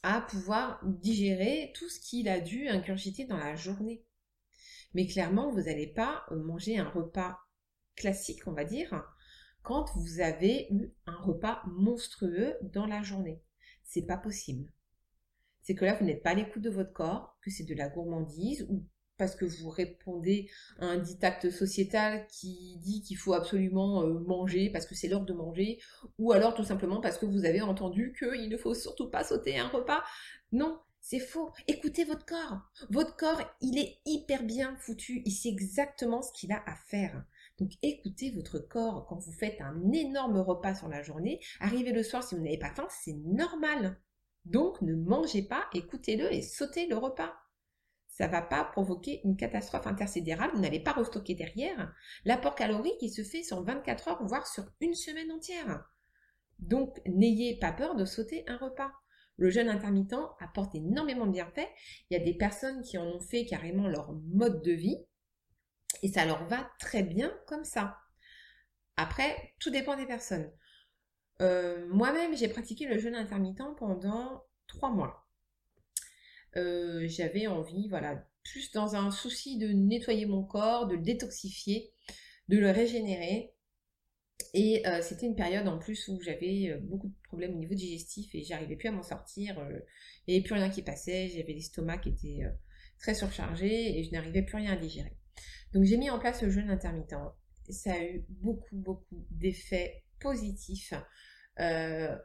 à 0.03 0.21
pouvoir 0.21 0.79
digérer 0.85 1.71
tout 1.75 1.89
ce 1.89 1.99
qu'il 1.99 2.29
a 2.29 2.39
dû 2.39 2.67
ingurgiter 2.67 3.25
dans 3.25 3.37
la 3.37 3.55
journée. 3.55 4.03
Mais 4.93 5.05
clairement, 5.05 5.51
vous 5.51 5.63
n'allez 5.63 5.87
pas 5.87 6.25
manger 6.31 6.77
un 6.77 6.89
repas 6.89 7.37
classique, 7.95 8.47
on 8.47 8.53
va 8.53 8.63
dire, 8.63 9.03
quand 9.63 9.91
vous 9.95 10.21
avez 10.21 10.67
eu 10.71 10.93
un 11.05 11.17
repas 11.17 11.61
monstrueux 11.65 12.55
dans 12.61 12.85
la 12.85 13.03
journée. 13.03 13.41
C'est 13.83 14.05
pas 14.05 14.17
possible. 14.17 14.71
C'est 15.61 15.75
que 15.75 15.83
là, 15.83 15.95
vous 15.95 16.05
n'êtes 16.05 16.23
pas 16.23 16.29
à 16.29 16.35
l'écoute 16.35 16.61
de 16.61 16.69
votre 16.69 16.93
corps, 16.93 17.37
que 17.41 17.51
c'est 17.51 17.65
de 17.65 17.75
la 17.75 17.89
gourmandise 17.89 18.65
ou 18.69 18.85
parce 19.17 19.35
que 19.35 19.45
vous 19.45 19.69
répondez 19.69 20.49
à 20.79 20.85
un 20.85 20.97
dictat 20.97 21.39
sociétal 21.51 22.27
qui 22.27 22.77
dit 22.77 23.01
qu'il 23.01 23.17
faut 23.17 23.33
absolument 23.33 24.03
euh, 24.03 24.19
manger 24.19 24.69
parce 24.69 24.85
que 24.85 24.95
c'est 24.95 25.07
l'heure 25.07 25.25
de 25.25 25.33
manger, 25.33 25.79
ou 26.17 26.31
alors 26.31 26.53
tout 26.53 26.63
simplement 26.63 27.01
parce 27.01 27.17
que 27.17 27.25
vous 27.25 27.45
avez 27.45 27.61
entendu 27.61 28.13
qu'il 28.17 28.49
ne 28.49 28.57
faut 28.57 28.73
surtout 28.73 29.09
pas 29.09 29.23
sauter 29.23 29.57
un 29.57 29.67
repas. 29.67 30.03
Non, 30.51 30.79
c'est 31.01 31.19
faux. 31.19 31.51
Écoutez 31.67 32.03
votre 32.03 32.25
corps. 32.25 32.59
Votre 32.89 33.15
corps, 33.15 33.41
il 33.61 33.77
est 33.77 33.99
hyper 34.05 34.43
bien 34.43 34.75
foutu. 34.77 35.21
Il 35.25 35.31
sait 35.31 35.49
exactement 35.49 36.21
ce 36.21 36.31
qu'il 36.33 36.51
a 36.51 36.61
à 36.65 36.75
faire. 36.75 37.23
Donc 37.59 37.71
écoutez 37.81 38.31
votre 38.31 38.59
corps 38.59 39.05
quand 39.07 39.17
vous 39.17 39.31
faites 39.31 39.61
un 39.61 39.91
énorme 39.91 40.37
repas 40.37 40.75
sur 40.75 40.89
la 40.89 41.01
journée. 41.01 41.39
Arrivez 41.59 41.91
le 41.91 42.03
soir 42.03 42.23
si 42.23 42.35
vous 42.35 42.41
n'avez 42.43 42.59
pas 42.59 42.71
faim, 42.71 42.87
c'est 42.89 43.15
normal. 43.25 43.99
Donc 44.45 44.81
ne 44.81 44.95
mangez 44.95 45.41
pas, 45.41 45.65
écoutez-le 45.73 46.31
et 46.31 46.41
sautez 46.41 46.87
le 46.87 46.97
repas. 46.97 47.33
Ça 48.17 48.25
ne 48.25 48.31
va 48.31 48.41
pas 48.41 48.63
provoquer 48.63 49.21
une 49.25 49.37
catastrophe 49.37 49.85
intersidérale, 49.85 50.49
vous 50.55 50.59
n'allez 50.59 50.79
pas 50.79 50.93
restocker 50.93 51.35
derrière. 51.35 51.93
L'apport 52.25 52.55
calorique, 52.55 52.97
il 53.01 53.11
se 53.11 53.21
fait 53.21 53.43
sur 53.43 53.63
24 53.63 54.07
heures, 54.07 54.25
voire 54.25 54.47
sur 54.47 54.65
une 54.81 54.95
semaine 54.95 55.31
entière. 55.31 55.87
Donc 56.57 56.99
n'ayez 57.05 57.59
pas 57.59 57.71
peur 57.71 57.95
de 57.95 58.05
sauter 58.05 58.43
un 58.47 58.57
repas. 58.57 58.91
Le 59.35 59.51
jeûne 59.51 59.69
intermittent 59.69 60.15
apporte 60.39 60.73
énormément 60.73 61.27
de 61.27 61.31
bienfaits. 61.31 61.69
Il 62.09 62.17
y 62.17 62.19
a 62.19 62.25
des 62.25 62.33
personnes 62.33 62.81
qui 62.81 62.97
en 62.97 63.05
ont 63.05 63.19
fait 63.19 63.45
carrément 63.45 63.87
leur 63.87 64.11
mode 64.13 64.63
de 64.63 64.71
vie. 64.71 64.97
Et 66.01 66.07
ça 66.07 66.25
leur 66.25 66.43
va 66.47 66.71
très 66.79 67.03
bien 67.03 67.31
comme 67.45 67.65
ça. 67.65 67.99
Après, 68.95 69.53
tout 69.59 69.69
dépend 69.69 69.95
des 69.95 70.07
personnes. 70.07 70.51
Euh, 71.43 71.87
moi-même, 71.91 72.35
j'ai 72.35 72.47
pratiqué 72.47 72.87
le 72.87 72.97
jeûne 72.97 73.13
intermittent 73.13 73.75
pendant 73.77 74.43
trois 74.65 74.89
mois. 74.89 75.26
Euh, 76.57 77.07
j'avais 77.07 77.47
envie, 77.47 77.87
voilà, 77.89 78.27
plus 78.43 78.71
dans 78.71 78.95
un 78.95 79.11
souci 79.11 79.57
de 79.57 79.67
nettoyer 79.67 80.25
mon 80.25 80.43
corps, 80.43 80.87
de 80.87 80.95
le 80.95 81.01
détoxifier, 81.01 81.91
de 82.47 82.57
le 82.57 82.71
régénérer. 82.71 83.53
Et 84.53 84.87
euh, 84.87 85.01
c'était 85.01 85.25
une 85.25 85.35
période 85.35 85.67
en 85.67 85.77
plus 85.77 86.07
où 86.07 86.21
j'avais 86.21 86.77
beaucoup 86.83 87.07
de 87.07 87.15
problèmes 87.23 87.55
au 87.55 87.59
niveau 87.59 87.73
digestif 87.73 88.33
et 88.33 88.43
j'arrivais 88.43 88.75
plus 88.75 88.89
à 88.89 88.91
m'en 88.91 89.03
sortir. 89.03 89.55
il 90.27 90.31
n'y 90.31 90.37
avait 90.37 90.43
plus 90.43 90.53
rien 90.53 90.69
qui 90.69 90.81
passait, 90.81 91.27
j'avais 91.29 91.53
l'estomac 91.53 91.99
qui 91.99 92.09
était 92.09 92.43
très 92.99 93.13
surchargé 93.13 93.99
et 93.99 94.03
je 94.03 94.11
n'arrivais 94.11 94.43
plus 94.43 94.57
rien 94.57 94.73
à 94.73 94.75
digérer. 94.77 95.17
Donc 95.73 95.83
j'ai 95.83 95.97
mis 95.97 96.09
en 96.09 96.19
place 96.19 96.41
le 96.41 96.49
jeûne 96.49 96.69
intermittent. 96.69 97.15
Ça 97.69 97.93
a 97.93 98.03
eu 98.03 98.25
beaucoup, 98.29 98.77
beaucoup 98.77 99.25
d'effets 99.29 100.03
positifs 100.19 100.93
euh, 100.93 100.99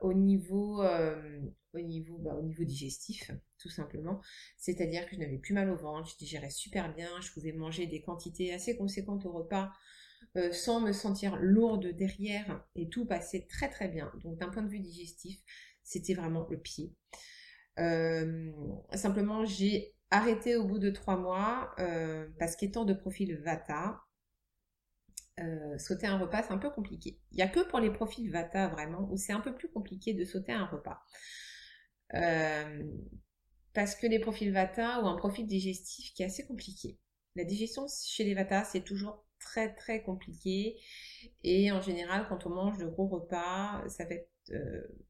au 0.00 0.12
niveau, 0.12 0.82
euh, 0.82 1.40
au 1.74 1.80
niveau, 1.80 2.18
bah, 2.18 2.34
au 2.34 2.42
niveau 2.42 2.64
digestif, 2.64 3.30
tout 3.58 3.68
simplement. 3.68 4.20
C'est-à-dire 4.58 5.06
que 5.06 5.16
je 5.16 5.20
n'avais 5.20 5.38
plus 5.38 5.54
mal 5.54 5.70
au 5.70 5.76
ventre, 5.76 6.10
je 6.10 6.16
digérais 6.18 6.50
super 6.50 6.94
bien, 6.94 7.08
je 7.20 7.32
pouvais 7.32 7.52
manger 7.52 7.86
des 7.86 8.02
quantités 8.02 8.52
assez 8.52 8.76
conséquentes 8.76 9.24
au 9.26 9.32
repas 9.32 9.72
euh, 10.36 10.52
sans 10.52 10.80
me 10.80 10.92
sentir 10.92 11.36
lourde 11.36 11.88
derrière 11.88 12.64
et 12.74 12.88
tout 12.88 13.06
passait 13.06 13.46
très 13.48 13.68
très 13.68 13.88
bien. 13.88 14.12
Donc 14.22 14.38
d'un 14.38 14.48
point 14.48 14.62
de 14.62 14.68
vue 14.68 14.80
digestif, 14.80 15.38
c'était 15.82 16.14
vraiment 16.14 16.46
le 16.50 16.58
pied. 16.58 16.92
simplement, 18.94 19.44
j'ai 19.44 19.94
arrêté 20.12 20.56
au 20.56 20.64
bout 20.64 20.78
de 20.78 20.90
trois 20.90 21.16
mois 21.16 21.74
euh, 21.78 22.28
parce 22.38 22.54
qu'étant 22.54 22.84
de 22.84 22.92
profil 22.92 23.36
Vata, 23.42 23.98
euh, 25.42 25.78
sauter 25.78 26.06
un 26.06 26.18
repas 26.18 26.42
c'est 26.42 26.52
un 26.52 26.58
peu 26.58 26.70
compliqué. 26.70 27.18
Il 27.32 27.36
n'y 27.36 27.42
a 27.42 27.48
que 27.48 27.60
pour 27.60 27.80
les 27.80 27.90
profils 27.90 28.30
Vata 28.30 28.68
vraiment 28.68 29.08
où 29.10 29.16
c'est 29.16 29.32
un 29.32 29.40
peu 29.40 29.54
plus 29.54 29.68
compliqué 29.68 30.14
de 30.14 30.24
sauter 30.24 30.52
un 30.52 30.66
repas. 30.66 31.02
Euh, 32.14 32.84
parce 33.74 33.94
que 33.94 34.06
les 34.06 34.18
profils 34.18 34.52
Vata 34.52 35.02
ou 35.02 35.06
un 35.06 35.16
profil 35.16 35.46
digestif 35.46 36.12
qui 36.14 36.22
est 36.22 36.26
assez 36.26 36.46
compliqué. 36.46 36.98
La 37.36 37.44
digestion 37.44 37.86
chez 37.88 38.24
les 38.24 38.34
Vata 38.34 38.64
c'est 38.64 38.82
toujours 38.84 39.24
très 39.40 39.74
très 39.74 40.02
compliqué 40.02 40.78
et 41.42 41.72
en 41.72 41.80
général 41.80 42.26
quand 42.28 42.46
on 42.46 42.50
mange 42.50 42.78
de 42.78 42.86
gros 42.86 43.08
repas 43.08 43.82
ça 43.88 44.04
va 44.04 44.14
être 44.14 44.30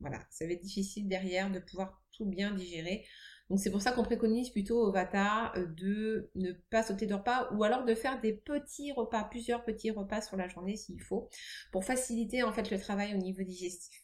voilà 0.01 0.25
ça 0.31 0.47
va 0.47 0.53
être 0.53 0.63
difficile 0.63 1.09
derrière 1.09 1.51
de 1.51 1.59
pouvoir 1.59 2.03
tout 2.13 2.27
bien 2.27 2.53
digérer 2.55 3.05
donc 3.53 3.61
c'est 3.61 3.71
pour 3.71 3.83
ça 3.83 3.93
qu'on 3.93 4.03
préconise 4.03 4.49
plutôt 4.49 4.81
au 4.81 4.91
Vata 4.91 5.53
euh, 5.57 5.67
de 5.67 6.31
ne 6.37 6.53
pas 6.71 6.83
sauter 6.83 7.05
de 7.05 7.13
repas 7.13 7.53
ou 7.53 7.65
alors 7.65 7.85
de 7.85 7.95
faire 7.95 8.19
des 8.19 8.33
petits 8.33 8.93
repas, 8.93 9.25
plusieurs 9.25 9.63
petits 9.63 9.91
repas 9.91 10.23
sur 10.23 10.39
la 10.39 10.49
journée 10.49 10.75
s'il 10.75 11.03
faut, 11.03 11.29
pour 11.71 11.85
faciliter 11.85 12.43
en 12.43 12.53
fait 12.55 12.71
le 12.71 12.81
travail 12.81 13.13
au 13.13 13.19
niveau 13.19 13.43
digestif. 13.43 13.95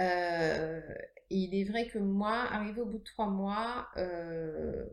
Euh, 0.00 0.80
il 1.28 1.54
est 1.54 1.64
vrai 1.64 1.88
que 1.88 1.98
moi, 1.98 2.36
arrivé 2.50 2.80
au 2.80 2.86
bout 2.86 3.00
de 3.00 3.04
trois 3.04 3.28
mois, 3.28 3.88
euh, 3.98 4.86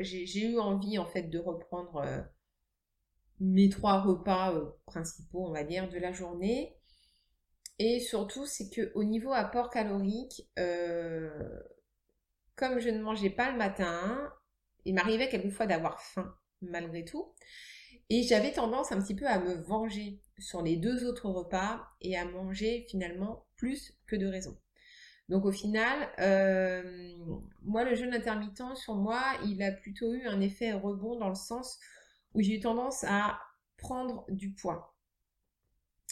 j'ai 0.00 0.50
eu 0.50 0.58
envie 0.58 0.98
en 0.98 1.06
fait 1.06 1.30
de 1.30 1.38
reprendre 1.38 2.04
mes 3.40 3.70
trois 3.70 4.02
repas 4.02 4.52
principaux, 4.84 5.46
on 5.46 5.52
va 5.52 5.64
dire, 5.64 5.88
de 5.88 5.96
la 5.96 6.12
journée. 6.12 6.76
Et 7.82 7.98
surtout, 7.98 8.44
c'est 8.44 8.68
que 8.68 8.92
au 8.94 9.04
niveau 9.04 9.32
apport 9.32 9.70
calorique, 9.70 10.46
euh, 10.58 11.30
comme 12.54 12.78
je 12.78 12.90
ne 12.90 13.00
mangeais 13.00 13.30
pas 13.30 13.50
le 13.50 13.56
matin, 13.56 14.30
il 14.84 14.94
m'arrivait 14.94 15.30
quelquefois 15.30 15.66
d'avoir 15.66 15.98
faim 16.02 16.36
malgré 16.60 17.06
tout. 17.06 17.32
Et 18.10 18.22
j'avais 18.22 18.52
tendance 18.52 18.92
un 18.92 19.00
petit 19.00 19.14
peu 19.14 19.26
à 19.26 19.38
me 19.38 19.54
venger 19.54 20.20
sur 20.38 20.60
les 20.60 20.76
deux 20.76 21.06
autres 21.06 21.30
repas 21.30 21.80
et 22.02 22.18
à 22.18 22.26
manger 22.26 22.84
finalement 22.90 23.46
plus 23.56 23.94
que 24.06 24.14
de 24.14 24.26
raison. 24.26 24.58
Donc 25.30 25.46
au 25.46 25.52
final, 25.52 26.10
euh, 26.18 27.16
moi 27.62 27.84
le 27.84 27.94
jeûne 27.94 28.12
intermittent 28.12 28.76
sur 28.76 28.96
moi, 28.96 29.22
il 29.46 29.62
a 29.62 29.72
plutôt 29.72 30.12
eu 30.12 30.26
un 30.26 30.42
effet 30.42 30.74
rebond 30.74 31.18
dans 31.18 31.30
le 31.30 31.34
sens 31.34 31.78
où 32.34 32.42
j'ai 32.42 32.56
eu 32.56 32.60
tendance 32.60 33.04
à 33.04 33.40
prendre 33.78 34.26
du 34.28 34.52
poids. 34.52 34.94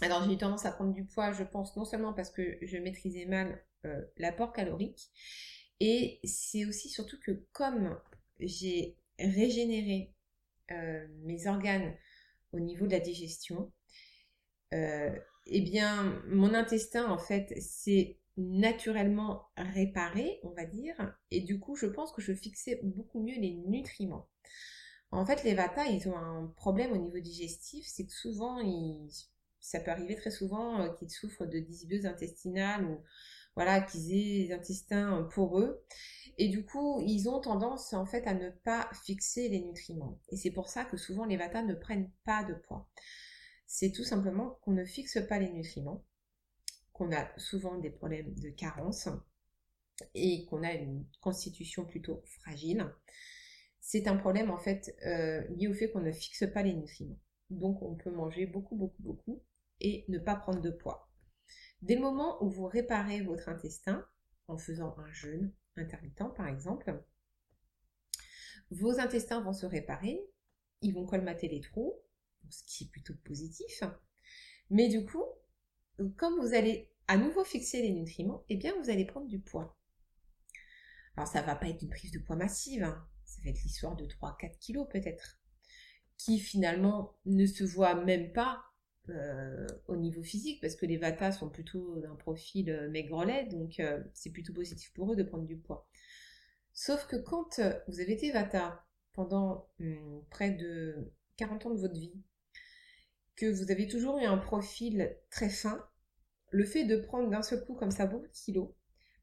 Alors 0.00 0.22
j'ai 0.24 0.34
eu 0.34 0.38
tendance 0.38 0.64
à 0.64 0.72
prendre 0.72 0.92
du 0.92 1.04
poids, 1.04 1.32
je 1.32 1.42
pense, 1.42 1.76
non 1.76 1.84
seulement 1.84 2.12
parce 2.12 2.30
que 2.30 2.56
je 2.62 2.76
maîtrisais 2.78 3.26
mal 3.26 3.61
euh, 3.84 4.00
l'apport 4.16 4.52
calorique, 4.52 5.11
et 5.80 6.20
c'est 6.24 6.64
aussi 6.66 6.88
surtout 6.88 7.18
que 7.20 7.44
comme 7.52 7.98
j'ai 8.38 8.96
régénéré 9.18 10.12
euh, 10.70 11.06
mes 11.24 11.46
organes 11.48 11.94
au 12.52 12.61
niveau 12.61 12.87
de 12.87 12.92
la 12.92 13.00
digestion, 13.00 13.72
euh, 14.72 15.16
eh 15.46 15.61
bien 15.62 16.22
mon 16.28 16.54
intestin 16.54 17.11
en 17.11 17.18
fait 17.18 17.61
s'est 17.61 18.18
naturellement 18.37 19.48
réparé, 19.56 20.38
on 20.44 20.50
va 20.50 20.64
dire, 20.64 21.16
et 21.32 21.40
du 21.40 21.58
coup 21.58 21.74
je 21.74 21.87
pense 21.87 22.12
que 22.12 22.22
je 22.22 22.32
fixais 22.32 22.80
beaucoup 22.84 23.20
mieux 23.20 23.40
les 23.40 23.54
nutriments. 23.54 24.28
En 25.11 25.24
fait, 25.24 25.42
les 25.42 25.54
Vata, 25.54 25.87
ils 25.87 26.06
ont 26.08 26.16
un 26.16 26.52
problème 26.56 26.92
au 26.92 26.98
niveau 26.98 27.18
digestif, 27.18 27.87
c'est 27.87 28.04
que 28.04 28.12
souvent 28.12 28.58
ils 28.61 29.11
ça 29.68 29.81
peut 29.81 29.90
arriver 29.90 30.16
très 30.16 30.31
souvent 30.31 30.81
euh, 30.81 30.88
qu'ils 30.94 31.11
souffrent 31.11 31.44
de 31.44 31.59
dysbiose 31.59 32.07
intestinale 32.07 32.87
ou 32.87 33.02
voilà, 33.54 33.83
qu'ils 33.83 34.12
aient 34.12 34.46
des 34.46 34.52
intestins 34.52 35.18
euh, 35.20 35.24
poreux. 35.24 35.85
Et 36.38 36.48
du 36.48 36.64
coup, 36.64 37.02
ils 37.04 37.28
ont 37.28 37.40
tendance 37.40 37.92
en 37.92 38.07
fait 38.07 38.26
à 38.26 38.33
ne 38.33 38.48
pas 38.48 38.88
fixer 39.04 39.48
les 39.48 39.61
nutriments. 39.61 40.20
Et 40.31 40.37
c'est 40.37 40.52
pour 40.52 40.68
ça 40.68 40.85
que 40.85 40.96
souvent 40.96 41.26
les 41.26 41.37
Vata 41.37 41.62
ne 41.62 41.74
prennent 41.74 42.11
pas 42.24 42.44
de 42.44 42.54
poids. 42.54 42.88
C'est 43.66 43.92
tout 43.92 44.04
simplement 44.04 44.59
qu'on 44.62 44.72
ne 44.72 44.85
fixe 44.85 45.18
pas 45.28 45.38
les 45.38 45.50
nutriments, 45.50 46.02
qu'on 46.94 47.12
a 47.12 47.28
souvent 47.38 47.76
des 47.76 47.90
problèmes 47.90 48.35
de 48.37 48.48
carence 48.48 49.09
et 50.14 50.46
qu'on 50.46 50.62
a 50.62 50.72
une 50.72 51.04
constitution 51.20 51.85
plutôt 51.85 52.22
fragile. 52.40 52.87
C'est 53.81 54.07
un 54.09 54.16
problème 54.16 54.50
en 54.50 54.59
fait 54.59 54.96
euh, 55.04 55.42
lié 55.57 55.68
au 55.68 55.74
fait 55.74 55.90
qu'on 55.90 56.00
ne 56.00 56.12
fixe 56.12 56.44
pas 56.54 56.62
les 56.62 56.74
nutriments. 56.74 57.18
Donc 57.50 57.83
on 57.83 57.96
peut 57.96 58.11
manger 58.11 58.46
beaucoup, 58.46 58.76
beaucoup, 58.76 59.02
beaucoup 59.02 59.42
et 59.80 60.04
ne 60.08 60.18
pas 60.18 60.36
prendre 60.36 60.60
de 60.60 60.70
poids. 60.70 61.10
Dès 61.82 61.94
le 61.94 62.00
moment 62.00 62.42
où 62.42 62.50
vous 62.50 62.66
réparez 62.66 63.20
votre 63.22 63.48
intestin, 63.48 64.06
en 64.48 64.56
faisant 64.58 64.96
un 64.98 65.12
jeûne 65.12 65.52
intermittent 65.76 66.34
par 66.36 66.48
exemple, 66.48 67.02
vos 68.70 68.98
intestins 68.98 69.40
vont 69.40 69.52
se 69.52 69.66
réparer, 69.66 70.20
ils 70.82 70.94
vont 70.94 71.06
colmater 71.06 71.48
les 71.48 71.60
trous, 71.60 71.94
ce 72.50 72.62
qui 72.64 72.84
est 72.84 72.90
plutôt 72.90 73.14
positif. 73.24 73.82
Mais 74.70 74.88
du 74.88 75.04
coup, 75.04 75.24
comme 76.16 76.38
vous 76.40 76.54
allez 76.54 76.92
à 77.06 77.16
nouveau 77.16 77.44
fixer 77.44 77.82
les 77.82 77.92
nutriments, 77.92 78.44
eh 78.48 78.56
bien 78.56 78.74
vous 78.80 78.90
allez 78.90 79.06
prendre 79.06 79.26
du 79.26 79.40
poids. 79.40 79.78
Alors 81.16 81.28
ça 81.28 81.42
va 81.42 81.56
pas 81.56 81.68
être 81.68 81.82
une 81.82 81.90
prise 81.90 82.12
de 82.12 82.18
poids 82.18 82.36
massive, 82.36 82.84
hein. 82.84 83.08
ça 83.24 83.40
va 83.42 83.50
être 83.50 83.62
l'histoire 83.62 83.96
de 83.96 84.06
3-4 84.06 84.58
kilos 84.58 84.86
peut-être, 84.90 85.40
qui 86.16 86.38
finalement 86.38 87.18
ne 87.24 87.46
se 87.46 87.64
voit 87.64 87.94
même 87.94 88.32
pas 88.32 88.67
euh, 89.11 89.66
au 89.87 89.97
niveau 89.97 90.23
physique, 90.23 90.61
parce 90.61 90.77
que 90.77 90.87
les 90.87 90.97
Vata 90.97 91.33
sont 91.33 91.49
plutôt 91.49 91.97
d'un 92.01 92.14
profil 92.14 92.71
euh, 92.71 92.90
maigrelet, 92.90 93.47
donc 93.47 93.81
euh, 93.81 94.03
c'est 94.14 94.31
plutôt 94.31 94.53
positif 94.53 94.92
pour 94.92 95.12
eux 95.12 95.16
de 95.16 95.23
prendre 95.23 95.44
du 95.44 95.57
poids. 95.57 95.88
Sauf 96.73 97.07
que 97.07 97.16
quand 97.16 97.61
vous 97.88 98.01
avez 98.01 98.12
été 98.12 98.31
Vata 98.31 98.85
pendant 99.12 99.68
hum, 99.81 100.25
près 100.31 100.51
de 100.51 101.12
40 101.37 101.66
ans 101.66 101.71
de 101.71 101.81
votre 101.81 101.99
vie, 101.99 102.14
que 103.37 103.47
vous 103.47 103.71
avez 103.71 103.87
toujours 103.87 104.18
eu 104.18 104.25
un 104.25 104.38
profil 104.38 105.16
très 105.31 105.49
fin, 105.49 105.85
le 106.51 106.64
fait 106.64 106.85
de 106.85 106.97
prendre 106.97 107.31
d'un 107.31 107.42
seul 107.42 107.64
coup 107.64 107.75
comme 107.75 107.90
ça 107.90 108.07
beaucoup 108.07 108.27
de 108.27 108.33
kilos, 108.33 108.71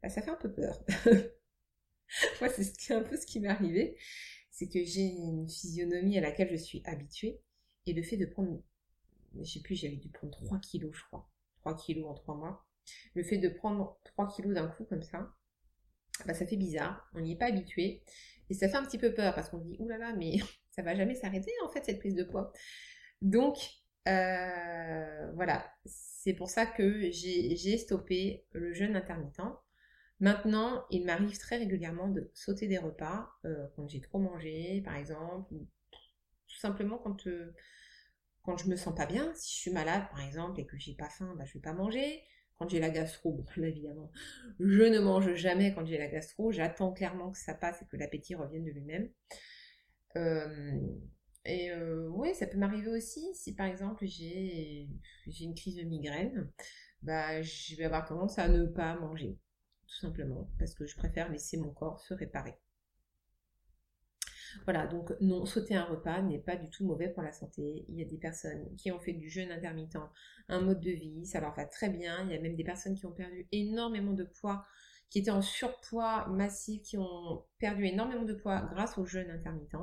bah, 0.02 0.10
ça 0.10 0.22
fait 0.22 0.32
un 0.32 0.36
peu 0.36 0.52
peur. 0.52 0.84
Moi, 2.42 2.50
c'est 2.50 2.94
un 2.94 3.02
peu 3.02 3.18
ce 3.18 3.26
qui 3.26 3.40
m'est 3.40 3.48
arrivé. 3.48 3.98
C'est 4.52 4.68
que 4.68 4.84
j'ai 4.84 5.02
une 5.02 5.50
physionomie 5.50 6.18
à 6.18 6.22
laquelle 6.22 6.50
je 6.50 6.56
suis 6.56 6.82
habituée. 6.86 7.42
Et 7.86 7.94
le 7.94 8.04
fait 8.04 8.18
de 8.18 8.26
prendre 8.26 8.62
je 9.44 9.52
sais 9.52 9.62
plus, 9.62 9.76
j'avais 9.76 9.98
dû 9.98 10.10
prendre 10.10 10.32
3 10.46 10.60
kilos, 10.60 10.96
je 10.96 11.04
crois. 11.06 11.30
3 11.62 11.76
kilos 11.76 12.08
en 12.08 12.14
3 12.14 12.36
mois. 12.36 12.66
Le 13.16 13.24
fait 13.24 13.38
de 13.38 13.50
prendre 13.50 14.00
3 14.06 14.28
kilos 14.36 14.54
d'un 14.54 14.68
coup 14.68 14.86
comme 14.86 15.04
ça, 15.04 15.34
bah, 16.26 16.34
ça 16.34 16.46
fait 16.46 16.58
bizarre. 16.58 17.10
On 17.14 17.22
n'y 17.22 17.34
est 17.34 17.38
pas 17.38 17.48
habitué. 17.48 18.04
Et 18.50 18.54
ça 18.54 18.70
fait 18.70 18.78
un 18.78 18.86
petit 18.86 18.98
peu 18.98 19.14
peur 19.14 19.34
parce 19.34 19.50
qu'on 19.50 19.60
se 19.60 19.66
dit, 19.66 19.78
oulala, 19.80 20.14
mais 20.14 20.38
ça 20.72 20.82
va 20.82 20.96
jamais 20.96 21.16
s'arrêter 21.16 21.52
en 21.64 21.70
fait 21.70 21.84
cette 21.84 22.00
prise 22.00 22.16
de 22.16 22.24
poids. 22.24 22.52
Donc, 23.22 23.58
euh, 24.08 25.32
voilà. 25.34 25.72
C'est 25.86 26.34
pour 26.34 26.50
ça 26.50 26.66
que 26.66 27.12
j'ai 27.12 27.78
stoppé 27.78 28.46
le 28.52 28.74
jeûne 28.74 28.96
intermittent. 28.96 29.42
Maintenant, 30.20 30.86
il 30.92 31.06
m'arrive 31.06 31.38
très 31.38 31.58
régulièrement 31.58 32.08
de 32.08 32.32
sauter 32.34 32.68
des 32.68 32.78
repas 32.78 33.30
euh, 33.44 33.68
quand 33.76 33.88
j'ai 33.90 34.00
trop 34.00 34.18
mangé, 34.18 34.82
par 34.86 34.96
exemple, 34.96 35.54
ou 35.54 35.68
tout 36.48 36.58
simplement 36.58 36.98
quand 36.98 37.28
euh, 37.28 37.54
quand 38.46 38.58
je 38.58 38.68
me 38.70 38.76
sens 38.76 38.96
pas 38.96 39.06
bien, 39.06 39.32
si 39.36 39.54
je 39.56 39.60
suis 39.62 39.72
malade 39.72 40.04
par 40.12 40.22
exemple 40.22 40.60
et 40.60 40.66
que 40.66 40.78
j'ai 40.78 40.94
pas 40.96 41.10
faim, 41.10 41.34
bah, 41.38 41.46
je 41.46 41.54
vais 41.56 41.62
pas 41.62 41.74
manger. 41.74 42.22
Quand 42.58 42.70
j'ai 42.70 42.80
la 42.80 42.90
gastro, 42.90 43.44
évidemment, 43.58 44.12
je 44.60 44.84
ne 44.84 45.00
mange 45.00 45.34
jamais 45.36 45.74
quand 45.74 45.86
j'ai 45.86 45.98
la 45.98 46.08
gastro. 46.08 46.52
J'attends 46.52 46.94
clairement 46.94 47.32
que 47.32 47.38
ça 47.38 47.54
passe 47.54 47.82
et 47.82 47.86
que 47.86 47.98
l'appétit 47.98 48.36
revienne 48.36 48.64
de 48.66 48.72
lui-même. 48.72 49.10
Euh, 50.16 50.80
et 51.46 51.72
euh, 51.72 52.08
oui, 52.10 52.34
ça 52.36 52.48
peut 52.48 52.58
m'arriver 52.58 52.90
aussi 52.90 53.34
si 53.36 53.54
par 53.54 53.68
exemple 53.68 54.06
j'ai 54.06 54.88
une 55.42 55.56
crise 55.56 55.76
de 55.76 55.84
migraine, 55.84 56.50
bah, 57.02 57.42
je 57.42 57.76
vais 57.76 57.86
avoir 57.86 58.06
tendance 58.06 58.40
à 58.40 58.48
ne 58.48 58.66
pas 58.66 58.96
manger, 59.00 59.38
tout 59.88 59.96
simplement, 60.00 60.50
parce 60.60 60.74
que 60.74 60.86
je 60.88 60.96
préfère 60.96 61.30
laisser 61.32 61.58
mon 61.58 61.72
corps 61.72 62.00
se 62.00 62.14
réparer. 62.14 62.56
Voilà, 64.66 64.88
donc 64.88 65.14
non, 65.22 65.46
sauter 65.46 65.76
un 65.76 65.86
repas 65.86 66.22
n'est 66.22 66.40
pas 66.40 66.56
du 66.56 66.70
tout 66.70 66.86
mauvais 66.86 67.10
pour 67.10 67.24
la 67.24 67.32
santé. 67.32 67.86
Il 67.90 67.96
y 67.96 68.02
a 68.02 68.06
des 68.06 68.18
personnes 68.18 68.76
qui 68.78 68.92
ont 68.92 69.00
fait 69.00 69.14
du 69.14 69.30
jeûne 69.30 69.52
intermittent 69.52 69.98
un 70.48 70.62
mode 70.62 70.82
de 70.82 70.92
vie, 70.92 71.26
ça 71.26 71.40
leur 71.40 71.56
va 71.56 71.66
très 71.66 71.90
bien. 71.90 72.24
Il 72.24 72.32
y 72.32 72.38
a 72.38 72.42
même 72.42 72.56
des 72.56 72.64
personnes 72.64 72.96
qui 72.96 73.06
ont 73.06 73.12
perdu 73.12 73.48
énormément 73.52 74.14
de 74.14 74.24
poids, 74.24 74.66
qui 75.10 75.20
étaient 75.20 75.32
en 75.32 75.42
surpoids 75.42 76.28
massif, 76.28 76.82
qui 76.82 76.98
ont 76.98 77.44
perdu 77.60 77.86
énormément 77.86 78.26
de 78.26 78.34
poids 78.34 78.62
grâce 78.72 78.98
au 78.98 79.06
jeûne 79.06 79.30
intermittent. 79.30 79.76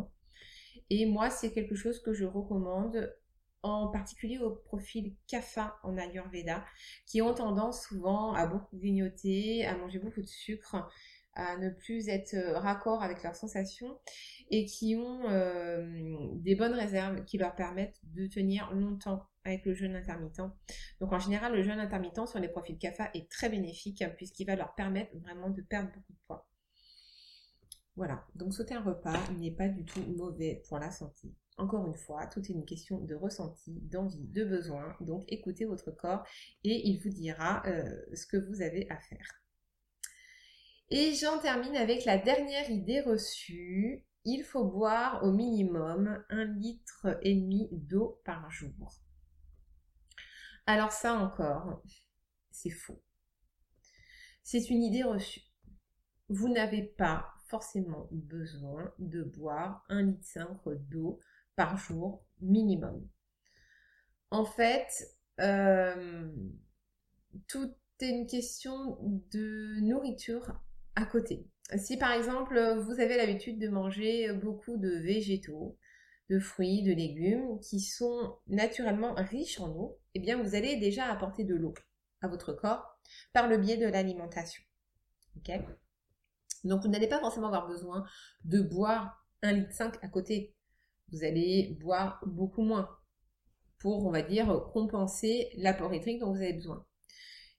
Et 0.91 1.07
moi, 1.07 1.31
c'est 1.31 1.53
quelque 1.53 1.75
chose 1.75 2.01
que 2.01 2.13
je 2.13 2.25
recommande 2.25 3.15
en 3.63 3.89
particulier 3.89 4.39
au 4.39 4.51
profil 4.51 5.15
CAFA 5.29 5.79
en 5.85 5.97
Ayurveda, 5.97 6.65
qui 7.07 7.23
ont 7.23 7.33
tendance 7.33 7.87
souvent 7.87 8.33
à 8.35 8.47
beaucoup 8.47 8.77
grignoter, 8.77 9.65
à 9.65 9.77
manger 9.77 10.01
beaucoup 10.01 10.21
de 10.21 10.27
sucre, 10.27 10.91
à 11.35 11.57
ne 11.57 11.71
plus 11.71 12.09
être 12.09 12.37
raccord 12.57 13.03
avec 13.03 13.23
leurs 13.23 13.37
sensations 13.37 13.99
et 14.51 14.67
qui 14.67 14.97
ont 14.97 15.29
euh, 15.29 16.29
des 16.35 16.55
bonnes 16.55 16.75
réserves 16.75 17.25
qui 17.25 17.39
leur 17.39 17.55
permettent 17.55 18.01
de 18.05 18.27
tenir 18.27 18.73
longtemps 18.73 19.27
avec 19.45 19.65
le 19.65 19.75
jeûne 19.75 19.97
intermittent. 19.97 20.43
Donc 21.01 21.13
en 21.13 21.19
général, 21.19 21.55
le 21.55 21.63
jeûne 21.63 21.81
intermittent 21.81 22.27
sur 22.27 22.39
les 22.39 22.49
profils 22.49 22.79
CAFA 22.79 23.11
est 23.15 23.31
très 23.31 23.49
bénéfique 23.49 24.05
puisqu'il 24.17 24.47
va 24.47 24.57
leur 24.57 24.75
permettre 24.75 25.17
vraiment 25.19 25.51
de 25.51 25.63
perdre 25.63 25.91
beaucoup 25.95 26.13
de 26.13 26.19
poids. 26.27 26.49
Voilà, 27.97 28.25
donc 28.35 28.55
sauter 28.55 28.75
un 28.75 28.83
repas 28.83 29.19
n'est 29.39 29.51
pas 29.51 29.69
du 29.69 29.85
tout 29.85 30.01
mauvais 30.17 30.63
pour 30.69 30.79
la 30.79 30.91
santé. 30.91 31.35
Encore 31.59 31.87
une 31.87 31.95
fois, 31.95 32.27
tout 32.27 32.41
est 32.41 32.55
une 32.55 32.65
question 32.65 33.01
de 33.01 33.15
ressenti, 33.15 33.73
d'envie, 33.83 34.27
de 34.29 34.45
besoin. 34.45 34.97
Donc 35.01 35.25
écoutez 35.29 35.67
votre 35.67 35.91
corps 35.91 36.25
et 36.65 36.89
il 36.89 36.99
vous 37.03 37.11
dira 37.11 37.63
euh, 37.67 37.85
ce 38.15 38.27
que 38.27 38.39
vous 38.39 38.63
avez 38.63 38.89
à 38.91 38.99
faire. 38.99 39.42
Et 40.95 41.15
j'en 41.15 41.39
termine 41.39 41.75
avec 41.75 42.05
la 42.05 42.19
dernière 42.19 42.71
idée 42.71 43.01
reçue 43.01 44.05
il 44.27 44.45
faut 44.45 44.65
boire 44.65 45.25
au 45.25 45.33
minimum 45.33 46.23
un 46.29 46.45
litre 46.45 47.19
et 47.23 47.35
demi 47.35 47.69
d'eau 47.73 48.21
par 48.27 48.51
jour. 48.51 48.93
Alors 50.67 50.93
ça 50.93 51.15
encore, 51.15 51.83
c'est 52.51 52.71
faux. 52.71 53.03
C'est 54.43 54.69
une 54.69 54.83
idée 54.83 55.03
reçue. 55.03 55.41
Vous 56.29 56.51
n'avez 56.51 56.83
pas 56.83 57.33
forcément 57.49 58.07
besoin 58.11 58.93
de 58.99 59.23
boire 59.23 59.85
un 59.89 60.03
litre 60.03 60.27
cinq 60.27 60.61
d'eau 60.91 61.21
par 61.57 61.79
jour 61.79 62.23
minimum. 62.41 63.09
En 64.31 64.45
fait, 64.45 64.89
euh, 65.41 66.31
tout 67.49 67.75
est 68.01 68.11
une 68.11 68.27
question 68.27 68.99
de 69.33 69.81
nourriture 69.81 70.53
à 70.97 71.05
côté. 71.05 71.47
Si 71.79 71.97
par 71.97 72.13
exemple 72.13 72.61
vous 72.85 73.01
avez 73.01 73.17
l'habitude 73.17 73.59
de 73.59 73.69
manger 73.69 74.33
beaucoup 74.33 74.77
de 74.77 74.91
végétaux, 75.03 75.79
de 76.31 76.39
fruits, 76.39 76.83
de 76.83 76.93
légumes 76.93 77.59
qui 77.61 77.81
sont 77.81 78.37
naturellement 78.47 79.15
riches 79.15 79.61
en 79.61 79.69
eau, 79.71 79.99
eh 80.15 80.21
bien 80.21 80.43
vous 80.43 80.55
allez 80.55 80.77
déjà 80.77 81.07
apporter 81.07 81.45
de 81.45 81.55
l'eau 81.55 81.75
à 82.21 82.29
votre 82.29 82.53
corps 82.53 82.99
par 83.33 83.49
le 83.49 83.59
biais 83.59 83.77
de 83.77 83.87
l'alimentation. 83.87 84.63
Donc 86.65 86.83
vous 86.83 86.89
n'allez 86.89 87.09
pas 87.09 87.21
forcément 87.21 87.49
avoir 87.49 87.69
besoin 87.69 88.05
de 88.45 88.61
boire 88.61 89.27
un 89.43 89.53
litre 89.53 89.73
5 89.73 90.03
à 90.03 90.09
côté. 90.09 90.55
Vous 91.11 91.25
allez 91.25 91.77
boire 91.81 92.23
beaucoup 92.27 92.63
moins 92.63 92.89
pour, 93.79 94.07
on 94.07 94.11
va 94.11 94.23
dire, 94.23 94.69
compenser 94.73 95.51
l'apport 95.57 95.93
hydrique 95.93 96.21
dont 96.21 96.33
vous 96.33 96.41
avez 96.41 96.53
besoin. 96.53 96.87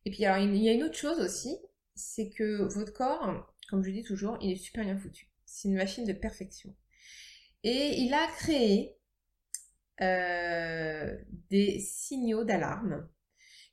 Et 0.05 0.11
puis 0.11 0.25
alors 0.25 0.41
il 0.43 0.55
y 0.55 0.69
a 0.69 0.73
une 0.73 0.83
autre 0.83 0.97
chose 0.97 1.19
aussi, 1.19 1.57
c'est 1.95 2.29
que 2.29 2.63
votre 2.73 2.93
corps, 2.93 3.53
comme 3.69 3.83
je 3.83 3.91
dis 3.91 4.03
toujours, 4.03 4.37
il 4.41 4.51
est 4.51 4.55
super 4.55 4.83
bien 4.83 4.97
foutu. 4.97 5.29
C'est 5.45 5.67
une 5.67 5.75
machine 5.75 6.05
de 6.05 6.13
perfection. 6.13 6.75
Et 7.63 7.95
il 7.97 8.13
a 8.13 8.27
créé 8.27 8.97
euh, 10.01 11.17
des 11.49 11.79
signaux 11.79 12.43
d'alarme 12.43 13.07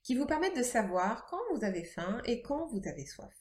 qui 0.03 0.15
vous 0.15 0.27
permettent 0.27 0.57
de 0.57 0.63
savoir 0.63 1.27
quand 1.27 1.41
vous 1.53 1.65
avez 1.65 1.85
faim 1.85 2.21
et 2.25 2.43
quand 2.43 2.67
vous 2.67 2.87
avez 2.87 3.07
soif. 3.07 3.35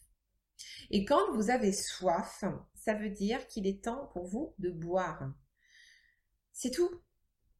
Et 0.89 1.05
quand 1.05 1.33
vous 1.33 1.49
avez 1.49 1.71
soif, 1.71 2.43
ça 2.73 2.93
veut 2.93 3.09
dire 3.09 3.45
qu'il 3.47 3.67
est 3.67 3.83
temps 3.83 4.07
pour 4.13 4.25
vous 4.25 4.53
de 4.59 4.69
boire. 4.69 5.31
C'est 6.51 6.71
tout. 6.71 6.89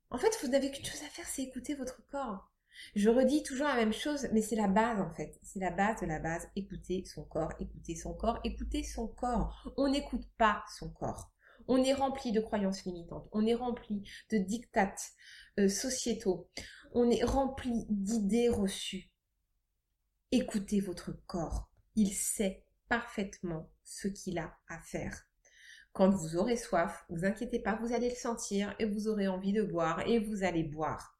En 0.09 0.17
fait, 0.17 0.35
vous 0.41 0.49
n'avez 0.49 0.71
qu'une 0.71 0.85
chose 0.85 1.03
à 1.03 1.09
faire, 1.09 1.27
c'est 1.27 1.43
écouter 1.43 1.75
votre 1.75 2.05
corps. 2.07 2.48
Je 2.95 3.09
redis 3.09 3.43
toujours 3.43 3.67
la 3.67 3.75
même 3.75 3.93
chose, 3.93 4.27
mais 4.33 4.41
c'est 4.41 4.55
la 4.55 4.67
base 4.67 5.01
en 5.01 5.11
fait. 5.11 5.39
C'est 5.43 5.59
la 5.59 5.71
base 5.71 6.01
de 6.01 6.05
la 6.05 6.19
base. 6.19 6.47
Écouter 6.55 7.03
son 7.05 7.23
corps, 7.23 7.53
écouter 7.59 7.95
son 7.95 8.13
corps, 8.13 8.39
écouter 8.43 8.83
son 8.83 9.07
corps. 9.07 9.71
On 9.77 9.89
n'écoute 9.89 10.27
pas 10.37 10.63
son 10.77 10.89
corps. 10.89 11.31
On 11.67 11.83
est 11.83 11.93
rempli 11.93 12.31
de 12.31 12.41
croyances 12.41 12.83
limitantes. 12.85 13.27
On 13.31 13.45
est 13.45 13.53
rempli 13.53 14.03
de 14.31 14.37
dictates 14.37 15.11
euh, 15.59 15.69
sociétaux. 15.69 16.49
On 16.93 17.09
est 17.09 17.23
rempli 17.23 17.85
d'idées 17.89 18.49
reçues. 18.49 19.11
Écoutez 20.31 20.79
votre 20.79 21.11
corps. 21.27 21.69
Il 21.95 22.11
sait 22.11 22.65
parfaitement 22.87 23.69
ce 23.83 24.07
qu'il 24.07 24.39
a 24.39 24.57
à 24.67 24.79
faire. 24.79 25.27
Quand 25.93 26.09
vous 26.09 26.37
aurez 26.37 26.55
soif, 26.55 27.05
vous 27.09 27.25
inquiétez 27.25 27.59
pas, 27.59 27.75
vous 27.75 27.93
allez 27.93 28.09
le 28.09 28.15
sentir 28.15 28.75
et 28.79 28.85
vous 28.85 29.07
aurez 29.07 29.27
envie 29.27 29.53
de 29.53 29.63
boire 29.63 30.01
et 30.07 30.19
vous 30.19 30.43
allez 30.43 30.63
boire. 30.63 31.18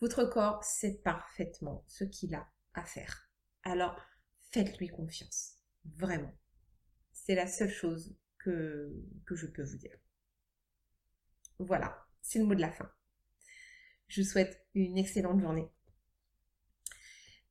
Votre 0.00 0.24
corps 0.24 0.64
sait 0.64 1.00
parfaitement 1.04 1.84
ce 1.86 2.04
qu'il 2.04 2.34
a 2.34 2.48
à 2.74 2.84
faire. 2.84 3.30
Alors, 3.62 4.00
faites-lui 4.50 4.88
confiance. 4.88 5.58
Vraiment. 5.84 6.32
C'est 7.12 7.34
la 7.34 7.46
seule 7.46 7.70
chose 7.70 8.16
que, 8.38 8.90
que 9.26 9.34
je 9.34 9.46
peux 9.46 9.62
vous 9.62 9.76
dire. 9.76 9.96
Voilà, 11.58 12.06
c'est 12.22 12.38
le 12.38 12.46
mot 12.46 12.54
de 12.54 12.60
la 12.60 12.72
fin. 12.72 12.90
Je 14.08 14.22
vous 14.22 14.26
souhaite 14.26 14.64
une 14.74 14.96
excellente 14.96 15.40
journée. 15.40 15.68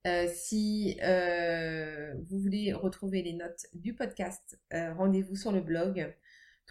Euh, 0.07 0.27
si 0.33 0.97
euh, 1.03 2.15
vous 2.29 2.39
voulez 2.39 2.71
retrouver 2.73 3.21
les 3.21 3.33
notes 3.33 3.67
du 3.73 3.93
podcast, 3.93 4.57
euh, 4.73 4.93
rendez-vous 4.93 5.35
sur 5.35 5.51
le 5.51 5.59
blog 5.61 6.15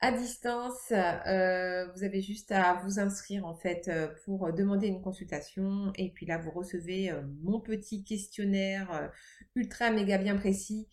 à 0.00 0.12
distance. 0.12 0.92
Euh, 0.92 1.86
vous 1.92 2.04
avez 2.04 2.20
juste 2.20 2.52
à 2.52 2.74
vous 2.84 3.00
inscrire 3.00 3.44
en 3.46 3.56
fait 3.56 3.88
euh, 3.88 4.08
pour 4.24 4.52
demander 4.52 4.86
une 4.86 5.02
consultation 5.02 5.92
et 5.96 6.12
puis 6.12 6.26
là 6.26 6.38
vous 6.38 6.50
recevez 6.50 7.10
euh, 7.10 7.22
mon 7.42 7.60
petit 7.60 8.04
questionnaire 8.04 9.10
ultra 9.54 9.90
méga 9.90 10.18
bien 10.18 10.36
précis 10.36 10.88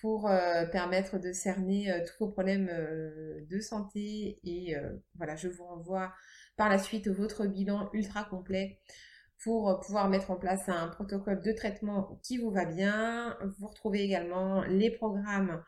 pour 0.00 0.30
permettre 0.70 1.18
de 1.18 1.32
cerner 1.32 2.04
tous 2.06 2.24
vos 2.24 2.30
problèmes 2.30 2.70
de 3.50 3.58
santé. 3.58 4.38
Et 4.44 4.76
voilà, 5.16 5.34
je 5.34 5.48
vous 5.48 5.64
renvoie 5.64 6.12
par 6.56 6.68
la 6.68 6.78
suite 6.78 7.08
votre 7.08 7.46
bilan 7.46 7.90
ultra 7.94 8.22
complet 8.22 8.78
pour 9.42 9.80
pouvoir 9.80 10.08
mettre 10.08 10.30
en 10.30 10.36
place 10.36 10.68
un 10.68 10.86
protocole 10.86 11.42
de 11.42 11.50
traitement 11.50 12.20
qui 12.22 12.38
vous 12.38 12.52
va 12.52 12.64
bien. 12.64 13.36
Vous 13.58 13.66
retrouvez 13.66 14.04
également 14.04 14.62
les 14.62 14.92
programmes 14.92 15.64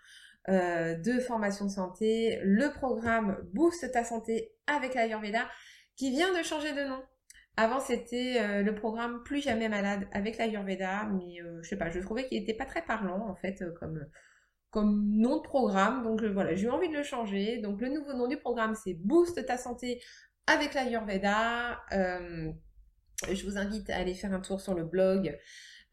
de 0.48 1.20
formation 1.20 1.66
de 1.66 1.70
santé, 1.70 2.40
le 2.42 2.72
programme 2.72 3.38
Boost 3.52 3.90
ta 3.92 4.02
santé 4.02 4.52
avec 4.66 4.94
l'Ayurveda 4.94 5.46
qui 5.96 6.10
vient 6.10 6.36
de 6.36 6.42
changer 6.42 6.72
de 6.72 6.88
nom. 6.88 7.02
Avant, 7.58 7.80
c'était 7.80 8.36
euh, 8.40 8.62
le 8.62 8.72
programme 8.72 9.24
Plus 9.24 9.42
jamais 9.42 9.68
malade 9.68 10.06
avec 10.12 10.38
l'Ayurveda, 10.38 11.06
mais 11.06 11.42
euh, 11.42 11.60
je 11.60 11.68
sais 11.68 11.76
pas, 11.76 11.90
je 11.90 11.98
trouvais 11.98 12.28
qu'il 12.28 12.38
n'était 12.38 12.54
pas 12.54 12.66
très 12.66 12.82
parlant 12.82 13.28
en 13.28 13.34
fait 13.34 13.60
euh, 13.62 13.72
comme, 13.80 14.06
comme 14.70 15.10
nom 15.10 15.38
de 15.38 15.42
programme. 15.42 16.04
Donc 16.04 16.22
voilà, 16.22 16.54
j'ai 16.54 16.66
eu 16.66 16.70
envie 16.70 16.88
de 16.88 16.96
le 16.96 17.02
changer. 17.02 17.58
Donc 17.58 17.80
le 17.80 17.88
nouveau 17.88 18.12
nom 18.12 18.28
du 18.28 18.36
programme, 18.36 18.76
c'est 18.76 18.94
Boost 18.94 19.44
ta 19.44 19.58
santé 19.58 20.00
avec 20.46 20.72
l'Ayurveda. 20.72 21.80
je 21.90 23.44
vous 23.44 23.58
invite 23.58 23.90
à 23.90 23.96
aller 23.96 24.14
faire 24.14 24.32
un 24.32 24.40
tour 24.40 24.60
sur 24.60 24.74
le 24.74 24.84
blog, 24.84 25.36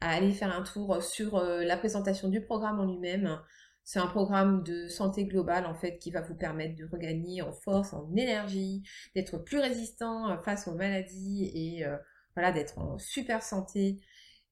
à 0.02 0.12
aller 0.12 0.34
faire 0.34 0.56
un 0.56 0.62
tour 0.62 1.02
sur 1.02 1.42
la 1.42 1.78
présentation 1.78 2.30
du 2.30 2.42
programme 2.42 2.80
en 2.80 2.86
lui-même. 2.86 3.40
C'est 3.86 4.00
un 4.00 4.08
programme 4.08 4.64
de 4.64 4.88
santé 4.88 5.26
globale 5.26 5.68
en 5.68 5.76
fait 5.76 6.00
qui 6.00 6.10
va 6.10 6.22
vous 6.22 6.34
permettre 6.34 6.76
de 6.76 6.86
regagner 6.86 7.44
en 7.44 7.54
force, 7.54 7.94
en 7.94 8.12
énergie, 8.16 8.82
d'être 9.14 9.38
plus 9.38 9.60
résistant 9.60 10.32
euh, 10.32 10.38
face 10.42 10.68
aux 10.68 10.74
maladies 10.74 11.52
et 11.54 11.86
euh, 11.86 11.96
voilà 12.36 12.52
d'être 12.52 12.80
en 12.80 12.98
super 12.98 13.44
santé. 13.44 14.00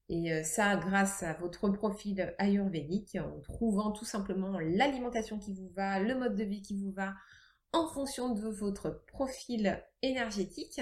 Et 0.08 0.32
euh, 0.32 0.44
ça 0.44 0.76
grâce 0.76 1.24
à 1.24 1.32
votre 1.34 1.68
profil 1.68 2.32
ayurvédique 2.38 3.16
en 3.16 3.40
trouvant 3.40 3.90
tout 3.90 4.04
simplement 4.04 4.60
l'alimentation 4.60 5.40
qui 5.40 5.52
vous 5.52 5.70
va, 5.74 5.98
le 5.98 6.14
mode 6.14 6.36
de 6.36 6.44
vie 6.44 6.62
qui 6.62 6.78
vous 6.78 6.92
va 6.92 7.14
en 7.72 7.88
fonction 7.88 8.34
de 8.34 8.48
votre 8.48 9.04
profil 9.08 9.82
énergétique. 10.02 10.80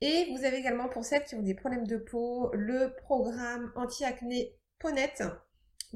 Et 0.00 0.34
vous 0.34 0.44
avez 0.46 0.56
également 0.56 0.88
pour 0.88 1.04
celles 1.04 1.24
qui 1.24 1.34
ont 1.34 1.42
des 1.42 1.54
problèmes 1.54 1.86
de 1.86 1.98
peau 1.98 2.50
le 2.54 2.94
programme 2.96 3.70
anti-acné 3.76 4.56
Ponette 4.78 5.22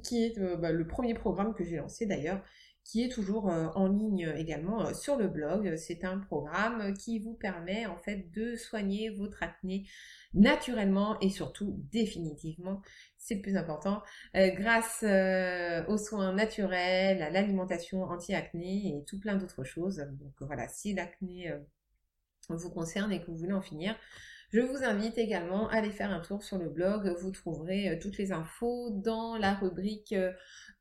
qui 0.02 0.24
est 0.24 0.38
euh, 0.38 0.56
bah, 0.56 0.72
le 0.72 0.86
premier 0.86 1.14
programme 1.14 1.54
que 1.54 1.64
j'ai 1.64 1.76
lancé 1.76 2.06
d'ailleurs, 2.06 2.42
qui 2.84 3.02
est 3.02 3.08
toujours 3.08 3.50
euh, 3.50 3.66
en 3.74 3.88
ligne 3.88 4.32
également 4.36 4.86
euh, 4.86 4.94
sur 4.94 5.16
le 5.16 5.28
blog. 5.28 5.76
C'est 5.76 6.04
un 6.04 6.18
programme 6.18 6.94
qui 6.94 7.18
vous 7.18 7.34
permet 7.34 7.86
en 7.86 7.96
fait 7.96 8.30
de 8.30 8.54
soigner 8.56 9.10
votre 9.10 9.42
acné 9.42 9.88
naturellement 10.34 11.18
et 11.20 11.30
surtout 11.30 11.80
définitivement, 11.90 12.82
c'est 13.16 13.36
le 13.36 13.42
plus 13.42 13.56
important, 13.56 14.02
grâce 14.34 15.02
aux 15.02 15.96
soins 15.96 16.32
naturels, 16.34 17.22
à 17.22 17.30
l'alimentation 17.30 18.02
anti-acné 18.02 18.88
et 18.88 19.04
tout 19.04 19.18
plein 19.18 19.36
d'autres 19.36 19.64
choses. 19.64 19.96
Donc 19.96 20.34
voilà, 20.40 20.68
si 20.68 20.92
l'acné 20.92 21.52
vous 22.50 22.70
concerne 22.70 23.12
et 23.12 23.20
que 23.20 23.26
vous 23.30 23.38
voulez 23.38 23.54
en 23.54 23.62
finir, 23.62 23.96
je 24.50 24.60
vous 24.60 24.84
invite 24.84 25.18
également 25.18 25.68
à 25.68 25.76
aller 25.76 25.90
faire 25.90 26.10
un 26.10 26.20
tour 26.20 26.42
sur 26.42 26.58
le 26.58 26.68
blog. 26.68 27.14
Vous 27.20 27.30
trouverez 27.30 27.90
euh, 27.90 27.98
toutes 28.00 28.16
les 28.18 28.32
infos 28.32 28.90
dans 28.90 29.36
la 29.36 29.54
rubrique 29.54 30.12
euh, 30.12 30.32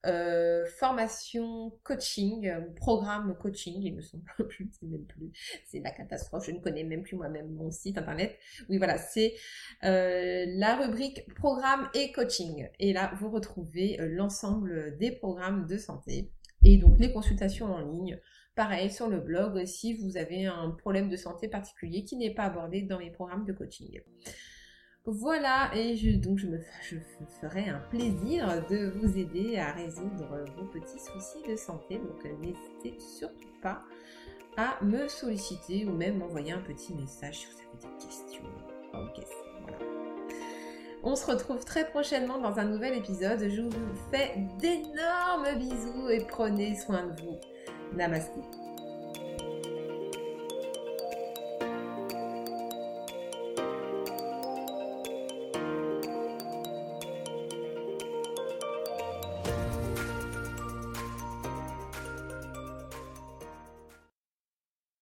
euh, 0.06 0.66
formation 0.78 1.72
coaching 1.84 2.54
programme 2.76 3.36
coaching. 3.40 3.82
Il 3.82 3.96
me 3.96 4.02
semble 4.02 4.24
plus, 4.50 4.70
c'est 4.80 4.86
même 4.86 5.06
plus, 5.06 5.32
c'est 5.66 5.80
la 5.80 5.92
catastrophe. 5.92 6.46
Je 6.46 6.52
ne 6.52 6.60
connais 6.60 6.84
même 6.84 7.02
plus 7.02 7.16
moi-même 7.16 7.52
mon 7.54 7.72
site 7.72 7.98
internet. 7.98 8.38
Oui, 8.70 8.78
voilà, 8.78 8.98
c'est 8.98 9.34
la 9.82 10.76
rubrique 10.76 11.26
programme 11.34 11.90
et 11.96 12.12
coaching. 12.12 12.70
Et 12.80 12.94
là, 12.94 13.14
vous 13.18 13.32
retrouvez 13.32 13.98
l'ensemble 14.00 14.96
des 14.98 15.12
programmes 15.12 15.66
de 15.66 15.78
santé 15.78 16.32
et 16.64 16.78
donc 16.78 17.00
les 17.00 17.12
consultations 17.12 17.68
en 17.68 17.80
ligne 17.80 18.20
Pareil 18.56 18.90
sur 18.90 19.10
le 19.10 19.20
blog 19.20 19.66
si 19.66 19.94
vous 19.94 20.18
avez 20.18 20.46
un 20.46 20.72
problème 20.72 21.10
de 21.10 21.18
santé 21.18 21.48
particulier 21.48 22.04
qui 22.04 22.16
n'est 22.16 22.34
pas 22.34 22.44
abordé 22.44 22.84
dans 22.84 23.00
mes 23.00 23.12
programmes 23.12 23.46
de 23.46 23.52
coaching. 23.52 24.02
Voilà, 25.08 25.70
et 25.76 25.96
je, 25.96 26.18
donc 26.18 26.40
je 26.40 26.96
ferai 27.42 27.70
un 27.70 27.80
plaisir 27.92 28.66
de 28.68 28.88
vous 28.98 29.18
aider 29.20 29.58
à 29.58 29.72
résoudre 29.72 30.46
vos 30.56 30.66
petits 30.66 31.00
soucis 31.00 31.48
de 31.48 31.56
santé. 31.56 32.00
Donc 32.00 32.24
n'hésitez 32.40 33.00
surtout 33.00 33.54
pas 33.62 33.84
à 34.58 34.84
me 34.84 35.08
solliciter 35.08 35.86
ou 35.86 35.92
même 35.92 36.18
m'envoyer 36.18 36.54
un 36.54 36.62
petit 36.62 36.94
message 36.94 37.40
si 37.40 37.46
vous 37.46 37.60
avez 37.60 37.98
des 37.98 38.06
questions. 38.06 38.44
On 41.04 41.16
se 41.16 41.28
retrouve 41.28 41.64
très 41.64 41.88
prochainement 41.88 42.40
dans 42.40 42.58
un 42.58 42.66
nouvel 42.66 42.96
épisode. 42.96 43.48
Je 43.48 43.62
vous 43.62 43.70
fais 44.12 44.38
d'énormes 44.58 45.60
bisous 45.60 46.10
et 46.10 46.26
prenez 46.26 46.76
soin 46.78 47.06
de 47.06 47.22
vous. 47.22 47.40
Namaste. 47.94 48.65